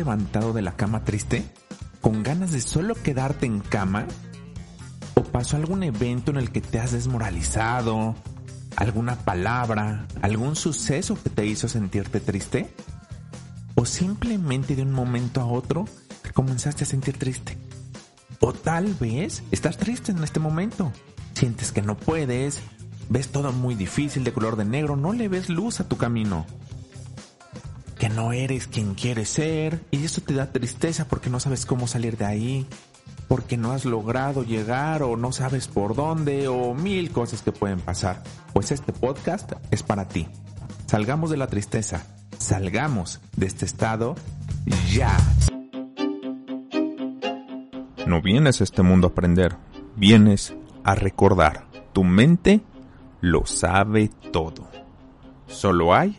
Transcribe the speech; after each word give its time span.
Levantado 0.00 0.54
de 0.54 0.62
la 0.62 0.76
cama 0.76 1.04
triste? 1.04 1.44
¿Con 2.00 2.22
ganas 2.22 2.52
de 2.52 2.62
solo 2.62 2.94
quedarte 2.94 3.44
en 3.44 3.60
cama? 3.60 4.06
¿O 5.14 5.24
pasó 5.24 5.58
algún 5.58 5.82
evento 5.82 6.30
en 6.30 6.38
el 6.38 6.50
que 6.50 6.62
te 6.62 6.80
has 6.80 6.92
desmoralizado? 6.92 8.14
¿Alguna 8.76 9.16
palabra? 9.16 10.06
¿Algún 10.22 10.56
suceso 10.56 11.22
que 11.22 11.28
te 11.28 11.44
hizo 11.44 11.68
sentirte 11.68 12.18
triste? 12.18 12.72
¿O 13.74 13.84
simplemente 13.84 14.74
de 14.74 14.80
un 14.80 14.92
momento 14.92 15.42
a 15.42 15.46
otro 15.46 15.84
te 16.22 16.32
comenzaste 16.32 16.84
a 16.84 16.86
sentir 16.86 17.18
triste? 17.18 17.58
¿O 18.40 18.54
tal 18.54 18.94
vez 18.94 19.42
estás 19.50 19.76
triste 19.76 20.12
en 20.12 20.24
este 20.24 20.40
momento? 20.40 20.92
Sientes 21.34 21.72
que 21.72 21.82
no 21.82 21.98
puedes, 21.98 22.62
ves 23.10 23.28
todo 23.28 23.52
muy 23.52 23.74
difícil 23.74 24.24
de 24.24 24.32
color 24.32 24.56
de 24.56 24.64
negro, 24.64 24.96
no 24.96 25.12
le 25.12 25.28
ves 25.28 25.50
luz 25.50 25.78
a 25.80 25.88
tu 25.90 25.98
camino 25.98 26.46
no 28.20 28.34
eres 28.34 28.66
quien 28.66 28.92
quieres 28.92 29.30
ser 29.30 29.80
y 29.90 30.04
eso 30.04 30.20
te 30.20 30.34
da 30.34 30.52
tristeza 30.52 31.08
porque 31.08 31.30
no 31.30 31.40
sabes 31.40 31.64
cómo 31.64 31.86
salir 31.86 32.18
de 32.18 32.26
ahí, 32.26 32.66
porque 33.28 33.56
no 33.56 33.72
has 33.72 33.86
logrado 33.86 34.42
llegar 34.42 35.02
o 35.02 35.16
no 35.16 35.32
sabes 35.32 35.68
por 35.68 35.96
dónde 35.96 36.46
o 36.46 36.74
mil 36.74 37.12
cosas 37.12 37.40
que 37.40 37.50
pueden 37.50 37.80
pasar. 37.80 38.22
Pues 38.52 38.72
este 38.72 38.92
podcast 38.92 39.52
es 39.70 39.82
para 39.82 40.06
ti. 40.06 40.28
Salgamos 40.84 41.30
de 41.30 41.38
la 41.38 41.46
tristeza, 41.46 42.06
salgamos 42.36 43.22
de 43.38 43.46
este 43.46 43.64
estado 43.64 44.16
ya. 44.92 45.16
No 48.06 48.20
vienes 48.20 48.60
a 48.60 48.64
este 48.64 48.82
mundo 48.82 49.06
a 49.06 49.10
aprender, 49.12 49.56
vienes 49.96 50.52
a 50.84 50.94
recordar. 50.94 51.64
Tu 51.94 52.04
mente 52.04 52.60
lo 53.22 53.46
sabe 53.46 54.10
todo. 54.30 54.68
Solo 55.46 55.94
hay 55.94 56.18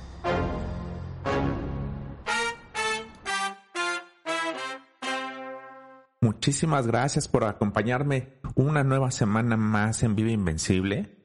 Muchísimas 6.23 6.85
gracias 6.85 7.27
por 7.27 7.43
acompañarme 7.45 8.33
una 8.53 8.83
nueva 8.83 9.09
semana 9.09 9.57
más 9.57 10.03
en 10.03 10.15
Vive 10.15 10.31
Invencible. 10.31 11.17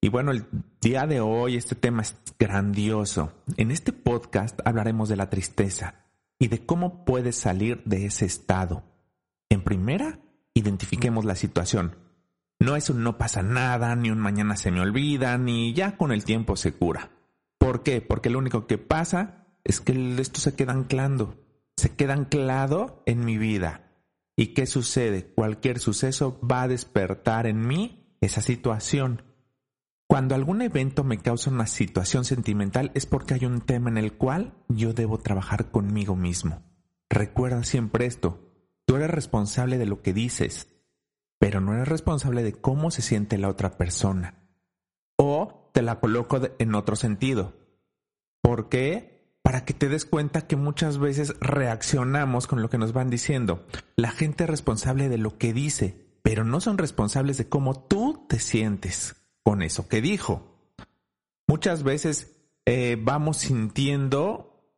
Y 0.00 0.10
bueno, 0.10 0.30
el 0.30 0.46
día 0.80 1.08
de 1.08 1.20
hoy 1.20 1.56
este 1.56 1.74
tema 1.74 2.02
es 2.02 2.16
grandioso. 2.38 3.32
En 3.56 3.72
este 3.72 3.92
podcast 3.92 4.60
hablaremos 4.64 5.08
de 5.08 5.16
la 5.16 5.28
tristeza 5.28 6.04
y 6.38 6.46
de 6.46 6.64
cómo 6.64 7.04
puedes 7.04 7.34
salir 7.34 7.82
de 7.84 8.06
ese 8.06 8.26
estado. 8.26 8.84
En 9.48 9.64
primera, 9.64 10.20
identifiquemos 10.54 11.24
la 11.24 11.34
situación. 11.34 11.96
No 12.60 12.76
es 12.76 12.88
un 12.90 13.02
no 13.02 13.18
pasa 13.18 13.42
nada, 13.42 13.96
ni 13.96 14.12
un 14.12 14.20
mañana 14.20 14.56
se 14.56 14.70
me 14.70 14.80
olvida, 14.80 15.36
ni 15.36 15.74
ya 15.74 15.96
con 15.96 16.12
el 16.12 16.22
tiempo 16.22 16.54
se 16.54 16.74
cura. 16.74 17.10
¿Por 17.58 17.82
qué? 17.82 18.00
Porque 18.00 18.30
lo 18.30 18.38
único 18.38 18.68
que 18.68 18.78
pasa 18.78 19.48
es 19.64 19.80
que 19.80 20.14
esto 20.20 20.38
se 20.38 20.54
queda 20.54 20.74
anclando. 20.74 21.42
Se 21.76 21.96
queda 21.96 22.14
anclado 22.14 23.02
en 23.04 23.24
mi 23.24 23.36
vida. 23.36 23.83
¿Y 24.36 24.48
qué 24.48 24.66
sucede? 24.66 25.26
Cualquier 25.26 25.78
suceso 25.78 26.40
va 26.40 26.62
a 26.62 26.68
despertar 26.68 27.46
en 27.46 27.66
mí 27.66 28.16
esa 28.20 28.40
situación. 28.40 29.22
Cuando 30.06 30.34
algún 30.34 30.62
evento 30.62 31.04
me 31.04 31.18
causa 31.18 31.50
una 31.50 31.66
situación 31.66 32.24
sentimental 32.24 32.90
es 32.94 33.06
porque 33.06 33.34
hay 33.34 33.46
un 33.46 33.60
tema 33.60 33.90
en 33.90 33.98
el 33.98 34.12
cual 34.14 34.54
yo 34.68 34.92
debo 34.92 35.18
trabajar 35.18 35.70
conmigo 35.70 36.16
mismo. 36.16 36.62
Recuerda 37.08 37.62
siempre 37.64 38.06
esto. 38.06 38.52
Tú 38.86 38.96
eres 38.96 39.10
responsable 39.10 39.78
de 39.78 39.86
lo 39.86 40.02
que 40.02 40.12
dices, 40.12 40.68
pero 41.38 41.60
no 41.60 41.74
eres 41.74 41.88
responsable 41.88 42.42
de 42.42 42.52
cómo 42.52 42.90
se 42.90 43.02
siente 43.02 43.38
la 43.38 43.48
otra 43.48 43.78
persona. 43.78 44.34
O 45.16 45.70
te 45.72 45.82
la 45.82 46.00
coloco 46.00 46.40
en 46.58 46.74
otro 46.74 46.96
sentido. 46.96 47.54
¿Por 48.42 48.68
qué? 48.68 49.13
Para 49.44 49.66
que 49.66 49.74
te 49.74 49.90
des 49.90 50.06
cuenta 50.06 50.46
que 50.46 50.56
muchas 50.56 50.96
veces 50.96 51.36
reaccionamos 51.38 52.46
con 52.46 52.62
lo 52.62 52.70
que 52.70 52.78
nos 52.78 52.94
van 52.94 53.10
diciendo. 53.10 53.66
La 53.94 54.10
gente 54.10 54.44
es 54.44 54.50
responsable 54.50 55.10
de 55.10 55.18
lo 55.18 55.36
que 55.36 55.52
dice, 55.52 56.08
pero 56.22 56.44
no 56.44 56.62
son 56.62 56.78
responsables 56.78 57.36
de 57.36 57.46
cómo 57.46 57.78
tú 57.78 58.24
te 58.26 58.38
sientes 58.38 59.16
con 59.42 59.60
eso 59.60 59.86
que 59.86 60.00
dijo. 60.00 60.72
Muchas 61.46 61.82
veces 61.82 62.40
eh, 62.64 62.96
vamos 62.98 63.36
sintiendo 63.36 64.72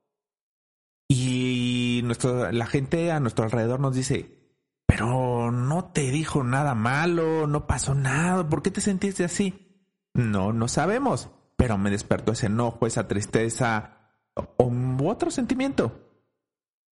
y 1.06 2.02
la 2.50 2.66
gente 2.66 3.12
a 3.12 3.20
nuestro 3.20 3.44
alrededor 3.44 3.78
nos 3.78 3.94
dice, 3.94 4.50
pero 4.84 5.52
no 5.52 5.92
te 5.92 6.10
dijo 6.10 6.42
nada 6.42 6.74
malo, 6.74 7.46
no 7.46 7.68
pasó 7.68 7.94
nada, 7.94 8.48
¿por 8.48 8.62
qué 8.62 8.72
te 8.72 8.80
sentiste 8.80 9.22
así? 9.22 9.86
No, 10.12 10.52
no 10.52 10.66
sabemos, 10.66 11.30
pero 11.56 11.78
me 11.78 11.92
despertó 11.92 12.32
ese 12.32 12.46
enojo, 12.46 12.88
esa 12.88 13.06
tristeza, 13.06 13.95
o 14.36 14.66
otro 15.06 15.30
sentimiento. 15.30 16.02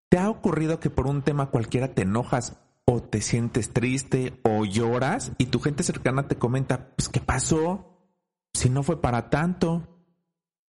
¿Te 0.09 0.19
ha 0.19 0.31
ocurrido 0.31 0.81
que 0.81 0.91
por 0.91 1.06
un 1.06 1.22
tema 1.22 1.50
cualquiera 1.50 1.94
te 1.94 2.03
enojas 2.03 2.60
o 2.84 3.03
te 3.03 3.21
sientes 3.21 3.72
triste 3.72 4.41
o 4.44 4.65
lloras 4.65 5.32
y 5.38 5.47
tu 5.47 5.60
gente 5.60 5.82
cercana 5.82 6.28
te 6.28 6.37
comenta, 6.37 6.94
pues 6.97 7.09
¿qué 7.09 7.21
pasó? 7.21 8.10
Si 8.53 8.69
no 8.69 8.82
fue 8.82 9.00
para 9.00 9.31
tanto. 9.31 9.91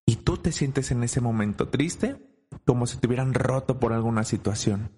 Y 0.08 0.18
tú 0.18 0.38
te 0.38 0.52
sientes 0.52 0.92
en 0.92 1.04
ese 1.04 1.20
momento 1.20 1.70
triste 1.70 2.22
como 2.66 2.86
si 2.86 2.98
te 2.98 3.08
hubieran 3.08 3.34
roto 3.34 3.80
por 3.80 3.92
alguna 3.92 4.24
situación. 4.24 4.92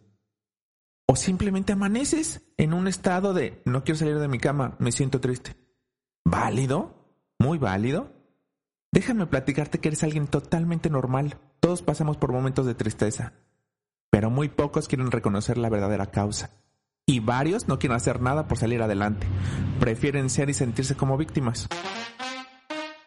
O 1.07 1.15
simplemente 1.15 1.73
amaneces 1.73 2.53
en 2.57 2.73
un 2.73 2.87
estado 2.87 3.33
de 3.33 3.61
no 3.65 3.83
quiero 3.83 3.97
salir 3.97 4.19
de 4.19 4.27
mi 4.27 4.37
cama, 4.37 4.75
me 4.79 4.91
siento 4.91 5.21
triste. 5.21 5.55
¿Válido? 6.25 7.15
Muy 7.39 7.57
válido. 7.57 8.13
Déjame 8.91 9.27
platicarte 9.27 9.79
que 9.79 9.87
eres 9.87 10.03
alguien 10.03 10.27
totalmente 10.27 10.89
normal. 10.89 11.39
Todos 11.67 11.81
pasamos 11.81 12.15
por 12.15 12.31
momentos 12.31 12.65
de 12.65 12.75
tristeza, 12.75 13.33
pero 14.09 14.29
muy 14.29 14.47
pocos 14.47 14.87
quieren 14.87 15.11
reconocer 15.11 15.57
la 15.57 15.67
verdadera 15.67 16.05
causa. 16.05 16.51
Y 17.05 17.19
varios 17.19 17.67
no 17.67 17.77
quieren 17.77 17.97
hacer 17.97 18.21
nada 18.21 18.47
por 18.47 18.57
salir 18.57 18.81
adelante. 18.81 19.27
Prefieren 19.77 20.29
ser 20.29 20.49
y 20.49 20.53
sentirse 20.53 20.95
como 20.95 21.17
víctimas. 21.17 21.67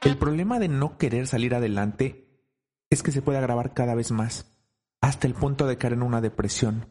El 0.02 0.18
problema 0.18 0.58
de 0.58 0.68
no 0.68 0.98
querer 0.98 1.26
salir 1.26 1.54
adelante 1.54 2.44
es 2.90 3.02
que 3.02 3.12
se 3.12 3.22
puede 3.22 3.38
agravar 3.38 3.72
cada 3.72 3.94
vez 3.94 4.10
más, 4.12 4.54
hasta 5.00 5.26
el 5.26 5.32
punto 5.32 5.66
de 5.66 5.78
caer 5.78 5.94
en 5.94 6.02
una 6.02 6.20
depresión. 6.20 6.84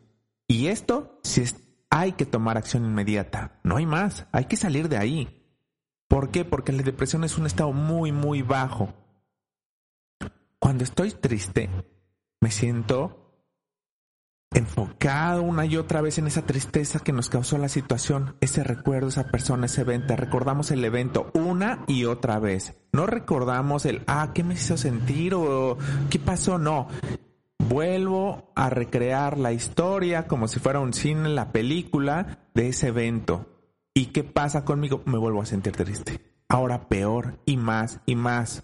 Y 0.47 0.69
esto, 0.69 1.19
si 1.21 1.41
es, 1.41 1.55
hay 1.91 2.13
que 2.13 2.25
tomar 2.25 2.57
acción 2.57 2.83
inmediata. 2.83 3.59
No 3.63 3.77
hay 3.77 3.85
más, 3.85 4.25
hay 4.31 4.45
que 4.45 4.57
salir 4.57 4.89
de 4.89 4.97
ahí. 4.97 5.45
¿Por 6.07 6.31
qué? 6.31 6.45
Porque 6.45 6.71
la 6.71 6.81
depresión 6.81 7.23
es 7.25 7.38
un 7.38 7.45
estado 7.45 7.73
muy, 7.73 8.11
muy 8.11 8.41
bajo. 8.41 8.98
Cuando 10.59 10.83
estoy 10.83 11.11
triste, 11.11 11.69
me 12.41 12.51
siento 12.51 13.19
enfocado 14.51 15.44
una 15.44 15.65
y 15.65 15.77
otra 15.77 16.01
vez 16.01 16.17
en 16.17 16.27
esa 16.27 16.45
tristeza 16.45 17.00
que 17.00 17.11
nos 17.11 17.29
causó 17.29 17.57
la 17.57 17.69
situación, 17.69 18.35
ese 18.41 18.63
recuerdo, 18.63 19.09
esa 19.09 19.27
persona, 19.27 19.67
ese 19.67 19.81
evento. 19.81 20.15
Recordamos 20.15 20.71
el 20.71 20.83
evento 20.83 21.31
una 21.33 21.83
y 21.88 22.06
otra 22.06 22.39
vez. 22.39 22.75
No 22.91 23.06
recordamos 23.06 23.85
el, 23.85 24.03
ah, 24.07 24.31
¿qué 24.33 24.44
me 24.44 24.56
hizo 24.56 24.77
sentir? 24.77 25.33
o 25.35 25.77
¿qué 26.09 26.19
pasó? 26.19 26.57
No. 26.57 26.88
Vuelvo 27.57 28.51
a 28.56 28.69
recrear 28.69 29.38
la 29.38 29.53
historia 29.53 30.27
como 30.27 30.47
si 30.47 30.59
fuera 30.59 30.79
un 30.79 30.94
cine, 30.94 31.29
la 31.29 31.51
película 31.51 32.50
de 32.53 32.69
ese 32.69 32.88
evento. 32.88 33.45
¿Y 33.94 34.07
qué 34.07 34.23
pasa 34.23 34.65
conmigo? 34.65 35.03
Me 35.06 35.17
vuelvo 35.17 35.41
a 35.41 35.45
sentir 35.45 35.75
triste. 35.75 36.19
Ahora 36.47 36.89
peor 36.89 37.39
y 37.45 37.57
más 37.57 38.00
y 38.06 38.15
más. 38.15 38.63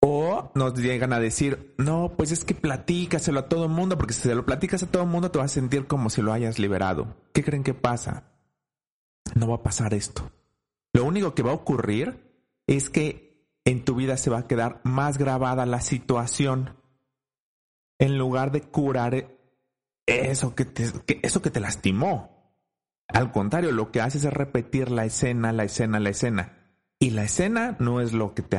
O 0.00 0.52
nos 0.54 0.74
llegan 0.74 1.12
a 1.12 1.20
decir, 1.20 1.74
no, 1.78 2.12
pues 2.16 2.30
es 2.30 2.44
que 2.44 2.54
platícaselo 2.54 3.40
a 3.40 3.48
todo 3.48 3.64
el 3.64 3.70
mundo, 3.70 3.96
porque 3.96 4.14
si 4.14 4.22
se 4.22 4.34
lo 4.34 4.44
platicas 4.44 4.82
a 4.82 4.90
todo 4.90 5.02
el 5.02 5.08
mundo 5.08 5.30
te 5.30 5.38
vas 5.38 5.52
a 5.52 5.54
sentir 5.54 5.86
como 5.86 6.10
si 6.10 6.22
lo 6.22 6.32
hayas 6.32 6.58
liberado. 6.58 7.16
¿Qué 7.32 7.42
creen 7.42 7.64
que 7.64 7.74
pasa? 7.74 8.24
No 9.34 9.48
va 9.48 9.56
a 9.56 9.62
pasar 9.62 9.94
esto. 9.94 10.30
Lo 10.92 11.04
único 11.04 11.34
que 11.34 11.42
va 11.42 11.50
a 11.50 11.54
ocurrir 11.54 12.26
es 12.66 12.90
que 12.90 13.26
en 13.64 13.84
tu 13.84 13.94
vida 13.94 14.16
se 14.16 14.30
va 14.30 14.38
a 14.38 14.46
quedar 14.46 14.80
más 14.84 15.18
grabada 15.18 15.66
la 15.66 15.80
situación 15.80 16.76
en 17.98 18.18
lugar 18.18 18.52
de 18.52 18.62
curar 18.62 19.28
eso 20.06 20.54
que 20.54 20.64
te, 20.64 20.90
eso 21.26 21.42
que 21.42 21.50
te 21.50 21.60
lastimó. 21.60 22.54
Al 23.08 23.32
contrario, 23.32 23.72
lo 23.72 23.90
que 23.90 24.00
haces 24.00 24.24
es 24.24 24.32
repetir 24.32 24.90
la 24.90 25.04
escena, 25.04 25.52
la 25.52 25.64
escena, 25.64 26.00
la 26.00 26.10
escena. 26.10 26.52
Y 26.98 27.10
la 27.10 27.24
escena 27.24 27.76
no 27.78 28.00
es 28.00 28.12
lo 28.12 28.34
que 28.34 28.42
te, 28.42 28.58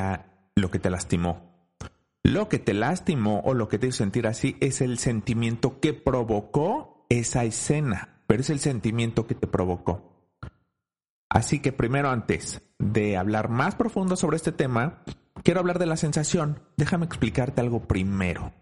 lo 0.57 0.71
que 0.71 0.80
te 0.80 0.89
lastimó. 0.89 1.57
Lo 2.24 2.50
que 2.50 2.59
te 2.59 2.74
lastimó 2.74 3.42
o 3.45 3.54
lo 3.54 3.69
que 3.69 3.80
te 3.80 3.88
hizo 3.88 4.00
sentir 4.00 4.27
así 4.27 4.57
es 4.59 4.81
el 4.81 4.98
sentimiento 4.98 5.80
que 5.80 5.94
provocó 5.94 7.06
esa 7.09 7.45
escena, 7.45 8.21
pero 8.27 8.42
es 8.42 8.50
el 8.50 8.59
sentimiento 8.59 9.27
que 9.27 9.36
te 9.36 9.48
provocó. 9.48 10.13
Así 11.30 11.59
que 11.59 11.71
primero 11.71 12.09
antes 12.09 12.62
de 12.80 13.18
hablar 13.18 13.50
más 13.50 13.75
profundo 13.75 14.15
sobre 14.15 14.38
este 14.38 14.51
tema, 14.51 15.04
quiero 15.44 15.59
hablar 15.59 15.80
de 15.80 15.86
la 15.86 15.98
sensación. 15.98 16.59
Déjame 16.75 17.06
explicarte 17.06 17.62
algo 17.62 17.88
primero. 17.88 18.54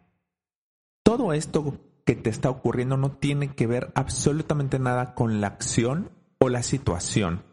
Todo 1.03 1.33
esto 1.33 1.79
que 2.05 2.15
te 2.15 2.29
está 2.29 2.49
ocurriendo 2.49 2.97
no 2.97 3.11
tiene 3.11 3.55
que 3.55 3.67
ver 3.67 3.91
absolutamente 3.95 4.79
nada 4.79 5.15
con 5.15 5.41
la 5.41 5.47
acción 5.47 6.11
o 6.39 6.49
la 6.49 6.61
situación. 6.61 7.43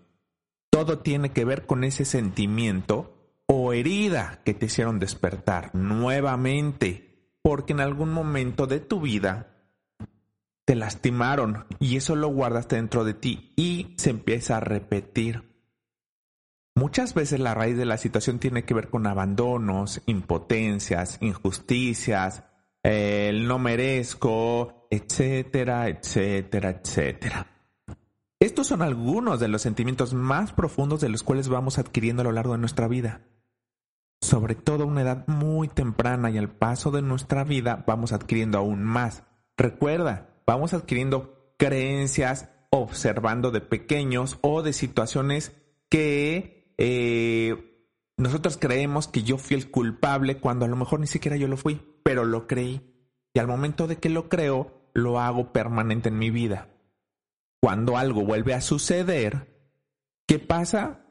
Todo 0.70 0.98
tiene 0.98 1.30
que 1.30 1.44
ver 1.44 1.66
con 1.66 1.84
ese 1.84 2.04
sentimiento 2.04 3.21
o 3.46 3.72
herida 3.72 4.40
que 4.44 4.54
te 4.54 4.66
hicieron 4.66 4.98
despertar 4.98 5.74
nuevamente, 5.74 7.36
porque 7.42 7.72
en 7.72 7.80
algún 7.80 8.12
momento 8.12 8.66
de 8.66 8.80
tu 8.80 9.00
vida 9.00 9.52
te 10.64 10.74
lastimaron 10.74 11.66
y 11.80 11.96
eso 11.96 12.14
lo 12.14 12.28
guardaste 12.28 12.76
dentro 12.76 13.04
de 13.04 13.14
ti 13.14 13.52
y 13.56 13.94
se 13.98 14.10
empieza 14.10 14.56
a 14.56 14.60
repetir. 14.60 15.50
Muchas 16.74 17.14
veces 17.14 17.40
la 17.40 17.54
raíz 17.54 17.76
de 17.76 17.84
la 17.84 17.98
situación 17.98 18.38
tiene 18.38 18.64
que 18.64 18.74
ver 18.74 18.88
con 18.88 19.06
abandonos, 19.06 20.00
impotencias, 20.06 21.18
injusticias, 21.20 22.44
el 22.82 23.46
no 23.46 23.58
merezco, 23.58 24.88
etcétera, 24.90 25.88
etcétera, 25.88 26.70
etcétera. 26.70 27.51
Estos 28.52 28.66
son 28.66 28.82
algunos 28.82 29.40
de 29.40 29.48
los 29.48 29.62
sentimientos 29.62 30.12
más 30.12 30.52
profundos 30.52 31.00
de 31.00 31.08
los 31.08 31.22
cuales 31.22 31.48
vamos 31.48 31.78
adquiriendo 31.78 32.20
a 32.20 32.24
lo 32.24 32.32
largo 32.32 32.52
de 32.52 32.58
nuestra 32.58 32.86
vida. 32.86 33.22
Sobre 34.20 34.54
todo 34.54 34.82
a 34.82 34.86
una 34.86 35.00
edad 35.00 35.26
muy 35.26 35.68
temprana 35.68 36.30
y 36.30 36.36
al 36.36 36.50
paso 36.50 36.90
de 36.90 37.00
nuestra 37.00 37.44
vida 37.44 37.82
vamos 37.86 38.12
adquiriendo 38.12 38.58
aún 38.58 38.84
más. 38.84 39.22
Recuerda, 39.56 40.36
vamos 40.46 40.74
adquiriendo 40.74 41.54
creencias 41.58 42.50
observando 42.68 43.52
de 43.52 43.62
pequeños 43.62 44.38
o 44.42 44.60
de 44.60 44.74
situaciones 44.74 45.52
que 45.88 46.74
eh, 46.76 47.88
nosotros 48.18 48.58
creemos 48.58 49.08
que 49.08 49.22
yo 49.22 49.38
fui 49.38 49.56
el 49.56 49.70
culpable 49.70 50.40
cuando 50.40 50.66
a 50.66 50.68
lo 50.68 50.76
mejor 50.76 51.00
ni 51.00 51.06
siquiera 51.06 51.38
yo 51.38 51.48
lo 51.48 51.56
fui, 51.56 51.80
pero 52.02 52.26
lo 52.26 52.46
creí. 52.46 52.82
Y 53.32 53.38
al 53.38 53.46
momento 53.46 53.86
de 53.86 53.96
que 53.96 54.10
lo 54.10 54.28
creo, 54.28 54.90
lo 54.92 55.20
hago 55.20 55.54
permanente 55.54 56.10
en 56.10 56.18
mi 56.18 56.28
vida. 56.30 56.68
Cuando 57.62 57.96
algo 57.96 58.24
vuelve 58.24 58.54
a 58.54 58.60
suceder, 58.60 59.46
¿qué 60.26 60.40
pasa? 60.40 61.06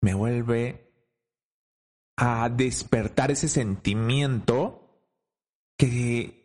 Me 0.00 0.12
vuelve 0.12 0.92
a 2.16 2.48
despertar 2.48 3.30
ese 3.30 3.46
sentimiento 3.46 5.06
que 5.78 6.42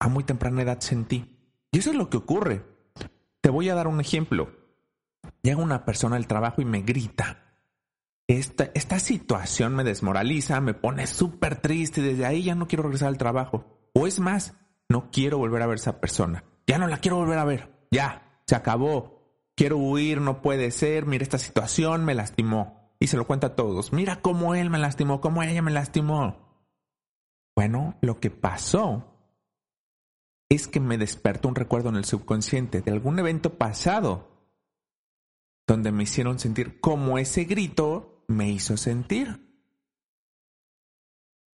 a 0.00 0.08
muy 0.08 0.24
temprana 0.24 0.62
edad 0.62 0.80
sentí. 0.80 1.38
Y 1.70 1.78
eso 1.78 1.90
es 1.90 1.96
lo 1.96 2.10
que 2.10 2.16
ocurre. 2.16 2.64
Te 3.40 3.50
voy 3.50 3.68
a 3.68 3.76
dar 3.76 3.86
un 3.86 4.00
ejemplo. 4.00 4.52
Llega 5.42 5.62
una 5.62 5.84
persona 5.84 6.16
al 6.16 6.26
trabajo 6.26 6.60
y 6.60 6.64
me 6.64 6.82
grita. 6.82 7.54
Esta, 8.26 8.98
situación 8.98 9.76
me 9.76 9.84
desmoraliza, 9.84 10.60
me 10.60 10.74
pone 10.74 11.06
súper 11.06 11.60
triste 11.60 12.00
y 12.00 12.04
desde 12.04 12.26
ahí 12.26 12.42
ya 12.42 12.56
no 12.56 12.66
quiero 12.66 12.82
regresar 12.82 13.08
al 13.08 13.18
trabajo. 13.18 13.88
O 13.92 14.08
es 14.08 14.18
más, 14.18 14.54
no 14.88 15.12
quiero 15.12 15.38
volver 15.38 15.62
a 15.62 15.66
ver 15.66 15.74
a 15.74 15.80
esa 15.80 16.00
persona. 16.00 16.42
Ya 16.66 16.78
no 16.78 16.88
la 16.88 16.98
quiero 16.98 17.18
volver 17.18 17.38
a 17.38 17.44
ver. 17.44 17.86
Ya, 17.90 18.23
se 18.46 18.56
acabó. 18.56 19.22
Quiero 19.56 19.78
huir, 19.78 20.20
no 20.20 20.42
puede 20.42 20.70
ser. 20.70 21.06
Mira, 21.06 21.22
esta 21.22 21.38
situación 21.38 22.04
me 22.04 22.14
lastimó. 22.14 22.94
Y 22.98 23.08
se 23.08 23.16
lo 23.16 23.26
cuenta 23.26 23.48
a 23.48 23.56
todos. 23.56 23.92
Mira 23.92 24.20
cómo 24.20 24.54
él 24.54 24.70
me 24.70 24.78
lastimó, 24.78 25.20
cómo 25.20 25.42
ella 25.42 25.62
me 25.62 25.70
lastimó. 25.70 26.44
Bueno, 27.56 27.96
lo 28.00 28.20
que 28.20 28.30
pasó 28.30 29.14
es 30.48 30.68
que 30.68 30.80
me 30.80 30.98
despertó 30.98 31.48
un 31.48 31.54
recuerdo 31.54 31.88
en 31.88 31.96
el 31.96 32.04
subconsciente 32.04 32.80
de 32.80 32.90
algún 32.90 33.18
evento 33.18 33.58
pasado 33.58 34.34
donde 35.66 35.92
me 35.92 36.02
hicieron 36.02 36.38
sentir 36.38 36.80
como 36.80 37.18
ese 37.18 37.44
grito 37.44 38.24
me 38.28 38.50
hizo 38.50 38.76
sentir. 38.76 39.44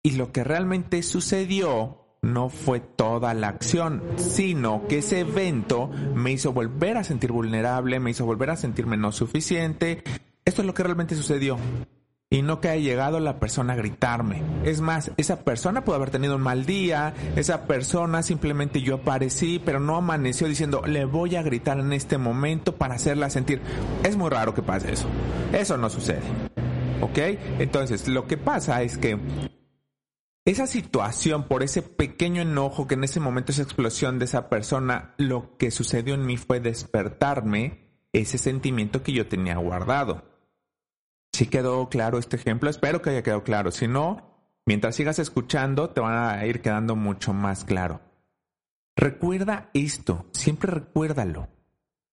Y 0.03 0.13
lo 0.13 0.33
que 0.33 0.45
realmente 0.45 1.03
sucedió 1.03 2.10
no 2.23 2.49
fue 2.49 2.81
toda 2.81 3.35
la 3.35 3.49
acción, 3.49 4.03
sino 4.17 4.87
que 4.89 4.99
ese 4.99 5.21
evento 5.21 5.91
me 6.15 6.33
hizo 6.33 6.53
volver 6.53 6.97
a 6.97 7.05
sentir 7.05 7.33
vulnerable, 7.33 8.01
me 8.01 8.11
hizo 8.11 8.27
volver 8.27 8.51
a 8.51 8.57
sentirme 8.57 8.97
no 8.97 9.13
suficiente. 9.13 10.03
Esto 10.45 10.63
es 10.63 10.67
lo 10.67 10.75
que 10.75 10.83
realmente 10.83 11.15
sucedió 11.15 11.59
y 12.33 12.43
no 12.43 12.61
que 12.61 12.69
haya 12.69 12.81
llegado 12.81 13.19
la 13.19 13.41
persona 13.41 13.73
a 13.73 13.77
gritarme. 13.77 14.43
Es 14.65 14.81
más, 14.81 15.11
esa 15.17 15.41
persona 15.41 15.85
puede 15.85 15.97
haber 15.97 16.11
tenido 16.11 16.37
un 16.37 16.43
mal 16.43 16.65
día, 16.65 17.13
esa 17.35 17.67
persona 17.67 18.23
simplemente 18.23 18.83
yo 18.83 18.97
aparecí, 18.97 19.61
pero 19.65 19.81
no 19.81 19.97
amaneció 19.97 20.47
diciendo, 20.47 20.83
le 20.87 21.07
voy 21.07 21.35
a 21.35 21.43
gritar 21.43 21.81
en 21.81 21.93
este 21.93 22.19
momento 22.19 22.77
para 22.77 22.95
hacerla 22.95 23.31
sentir. 23.31 23.61
Es 24.05 24.17
muy 24.17 24.31
raro 24.31 24.55
que 24.55 24.63
pase 24.63 24.93
eso. 24.93 25.09
Eso 25.53 25.77
no 25.77 25.91
sucede. 25.91 26.23
¿Ok? 27.01 27.19
Entonces, 27.59 28.07
lo 28.07 28.29
que 28.29 28.37
pasa 28.37 28.83
es 28.83 28.97
que 28.97 29.19
esa 30.45 30.67
situación, 30.67 31.45
por 31.45 31.63
ese 31.63 31.83
pequeño 31.83 32.43
enojo 32.43 32.87
que 32.87 32.95
en 32.95 33.05
ese 33.05 33.21
momento, 33.21 33.53
esa 33.53 33.63
explosión 33.63 34.19
de 34.19 34.25
esa 34.25 34.49
persona, 34.49 35.15
lo 35.19 35.57
que 35.59 35.71
sucedió 35.71 36.15
en 36.15 36.25
mí 36.25 36.37
fue 36.37 36.61
despertarme 36.61 37.91
ese 38.13 38.39
sentimiento 38.39 39.03
que 39.03 39.13
yo 39.13 39.29
tenía 39.29 39.57
guardado. 39.57 40.25
Si 41.33 41.47
quedó 41.47 41.89
claro 41.89 42.19
este 42.19 42.37
ejemplo, 42.37 42.71
espero 42.71 43.03
que 43.03 43.11
haya 43.11 43.23
quedado 43.23 43.45
claro. 43.45 43.71
Si 43.71 43.87
no, 43.87 44.51
mientras 44.67 44.97
sigas 44.97 45.19
escuchando, 45.19 45.91
te 45.91 46.01
van 46.01 46.17
a 46.17 46.45
ir 46.47 46.61
quedando 46.61 46.97
mucho 46.97 47.33
más 47.33 47.65
claro. 47.65 48.01
Recuerda 48.97 49.71
esto, 49.75 50.27
siempre 50.33 50.71
recuérdalo. 50.73 51.49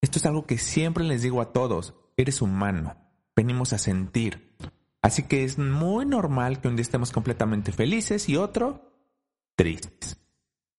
Esto 0.02 0.20
es 0.20 0.26
algo 0.26 0.46
que 0.46 0.58
siempre 0.58 1.04
les 1.04 1.22
digo 1.22 1.42
a 1.42 1.52
todos. 1.52 1.96
Eres 2.18 2.42
humano, 2.42 2.96
venimos 3.36 3.74
a 3.74 3.78
sentir. 3.78 4.56
Así 5.08 5.24
que 5.24 5.46
es 5.46 5.58
muy 5.58 6.06
normal 6.06 6.60
que 6.60 6.68
un 6.68 6.76
día 6.76 6.82
estemos 6.82 7.14
completamente 7.14 7.72
felices 7.72 8.28
y 8.28 8.36
otro 8.36 8.92
tristes 9.56 10.20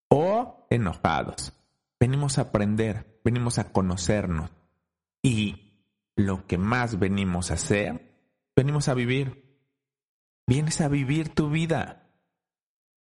o 0.07 0.67
enojados. 0.69 1.51
Venimos 1.99 2.37
a 2.37 2.41
aprender, 2.43 3.19
venimos 3.25 3.57
a 3.57 3.71
conocernos. 3.71 4.51
Y 5.23 5.73
lo 6.15 6.45
que 6.45 6.59
más 6.59 6.99
venimos 6.99 7.49
a 7.49 7.55
hacer 7.55 8.05
Venimos 8.55 8.87
a 8.87 8.93
vivir. 8.93 9.57
Vienes 10.45 10.79
a 10.81 10.89
vivir 10.89 11.29
tu 11.29 11.49
vida. 11.49 12.11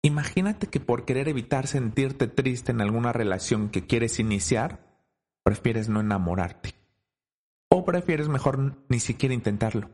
Imagínate 0.02 0.68
que 0.68 0.78
por 0.78 1.04
querer 1.04 1.28
evitar 1.28 1.66
sentirte 1.66 2.28
triste 2.28 2.70
en 2.70 2.80
alguna 2.80 3.12
relación 3.12 3.70
que 3.70 3.88
quieres 3.88 4.20
iniciar, 4.20 5.00
prefieres 5.42 5.88
no 5.88 5.98
enamorarte. 5.98 6.76
O 7.68 7.84
prefieres 7.84 8.28
mejor 8.28 8.84
ni 8.88 9.00
siquiera 9.00 9.34
intentarlo. 9.34 9.90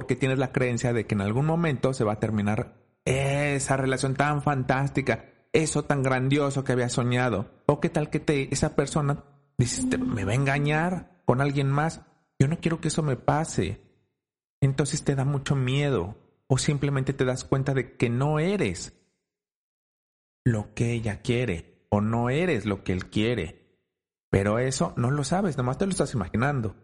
Porque 0.00 0.16
tienes 0.16 0.38
la 0.38 0.50
creencia 0.50 0.92
de 0.92 1.06
que 1.06 1.14
en 1.14 1.20
algún 1.20 1.44
momento 1.44 1.92
se 1.92 2.04
va 2.04 2.14
a 2.14 2.20
terminar 2.20 2.74
esa 3.04 3.76
relación 3.76 4.14
tan 4.14 4.42
fantástica, 4.42 5.26
eso 5.52 5.84
tan 5.84 6.02
grandioso 6.02 6.64
que 6.64 6.72
habías 6.72 6.92
soñado. 6.92 7.50
O 7.66 7.80
qué 7.80 7.90
tal 7.90 8.10
que 8.10 8.18
te, 8.18 8.52
esa 8.52 8.74
persona 8.74 9.24
dice, 9.58 9.98
me 9.98 10.24
va 10.24 10.32
a 10.32 10.36
engañar 10.36 11.22
con 11.26 11.42
alguien 11.42 11.70
más. 11.70 12.00
Yo 12.38 12.48
no 12.48 12.58
quiero 12.58 12.80
que 12.80 12.88
eso 12.88 13.02
me 13.02 13.16
pase 13.16 13.90
entonces 14.60 15.04
te 15.04 15.14
da 15.14 15.24
mucho 15.24 15.56
miedo 15.56 16.16
o 16.46 16.58
simplemente 16.58 17.12
te 17.12 17.24
das 17.24 17.44
cuenta 17.44 17.74
de 17.74 17.96
que 17.96 18.10
no 18.10 18.38
eres 18.38 18.92
lo 20.44 20.74
que 20.74 20.92
ella 20.92 21.22
quiere 21.22 21.86
o 21.88 22.00
no 22.00 22.30
eres 22.30 22.66
lo 22.66 22.84
que 22.84 22.92
él 22.92 23.08
quiere. 23.08 23.78
Pero 24.30 24.58
eso 24.58 24.92
no 24.96 25.10
lo 25.10 25.24
sabes, 25.24 25.56
nomás 25.56 25.78
te 25.78 25.86
lo 25.86 25.90
estás 25.90 26.14
imaginando. 26.14 26.76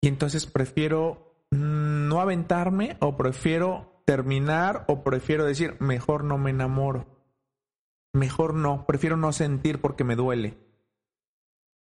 Y 0.00 0.08
entonces 0.08 0.46
prefiero 0.46 1.35
no 1.50 2.20
aventarme 2.20 2.96
o 3.00 3.16
prefiero 3.16 4.02
terminar 4.04 4.84
o 4.88 5.02
prefiero 5.02 5.44
decir, 5.44 5.76
mejor 5.80 6.24
no 6.24 6.38
me 6.38 6.50
enamoro. 6.50 7.06
Mejor 8.12 8.54
no, 8.54 8.86
prefiero 8.86 9.16
no 9.16 9.32
sentir 9.32 9.80
porque 9.80 10.04
me 10.04 10.16
duele. 10.16 10.58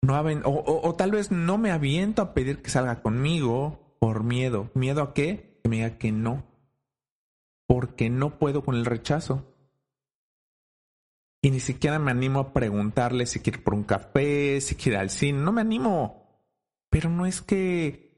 No 0.02 0.21
o, 0.21 0.88
o 0.88 0.95
tal 0.95 1.11
vez 1.12 1.31
no 1.31 1.59
me 1.59 1.71
aviento 1.71 2.23
a 2.23 2.35
pedir 2.35 2.62
que 2.62 2.71
salga 2.71 3.02
conmigo 3.02 3.97
por 4.00 4.25
miedo. 4.25 4.71
¿Miedo 4.75 5.02
a 5.02 5.14
qué? 5.14 5.61
Que 5.62 5.69
me 5.69 5.76
diga 5.76 5.99
que 5.99 6.11
no. 6.11 6.45
porque 7.66 8.11
no 8.11 8.38
puedo 8.38 8.64
con 8.64 8.75
el 8.75 8.85
rechazo. 8.85 9.47
Y 11.40 11.50
ni 11.50 11.61
siquiera 11.61 11.99
me 11.99 12.11
animo 12.11 12.38
a 12.40 12.52
preguntarle 12.52 13.26
si 13.26 13.40
quiere 13.40 13.59
por 13.59 13.75
un 13.75 13.85
café, 13.85 14.61
si 14.61 14.75
quiere 14.75 14.99
al 14.99 15.11
cine. 15.11 15.38
No 15.40 15.52
me 15.52 15.61
animo. 15.61 16.45
Pero 16.90 17.09
no 17.09 17.26
es 17.26 17.40
que 17.40 18.12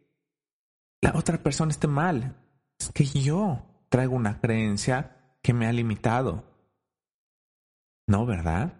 la 1.04 1.12
otra 1.14 1.36
persona 1.42 1.70
esté 1.70 1.86
mal. 1.86 2.34
Es 2.78 2.90
que 2.90 3.04
yo 3.04 3.62
traigo 3.90 4.16
una 4.16 4.40
creencia 4.40 5.36
que 5.42 5.52
me 5.52 5.66
ha 5.66 5.72
limitado. 5.72 6.44
¿No, 8.06 8.24
verdad? 8.24 8.72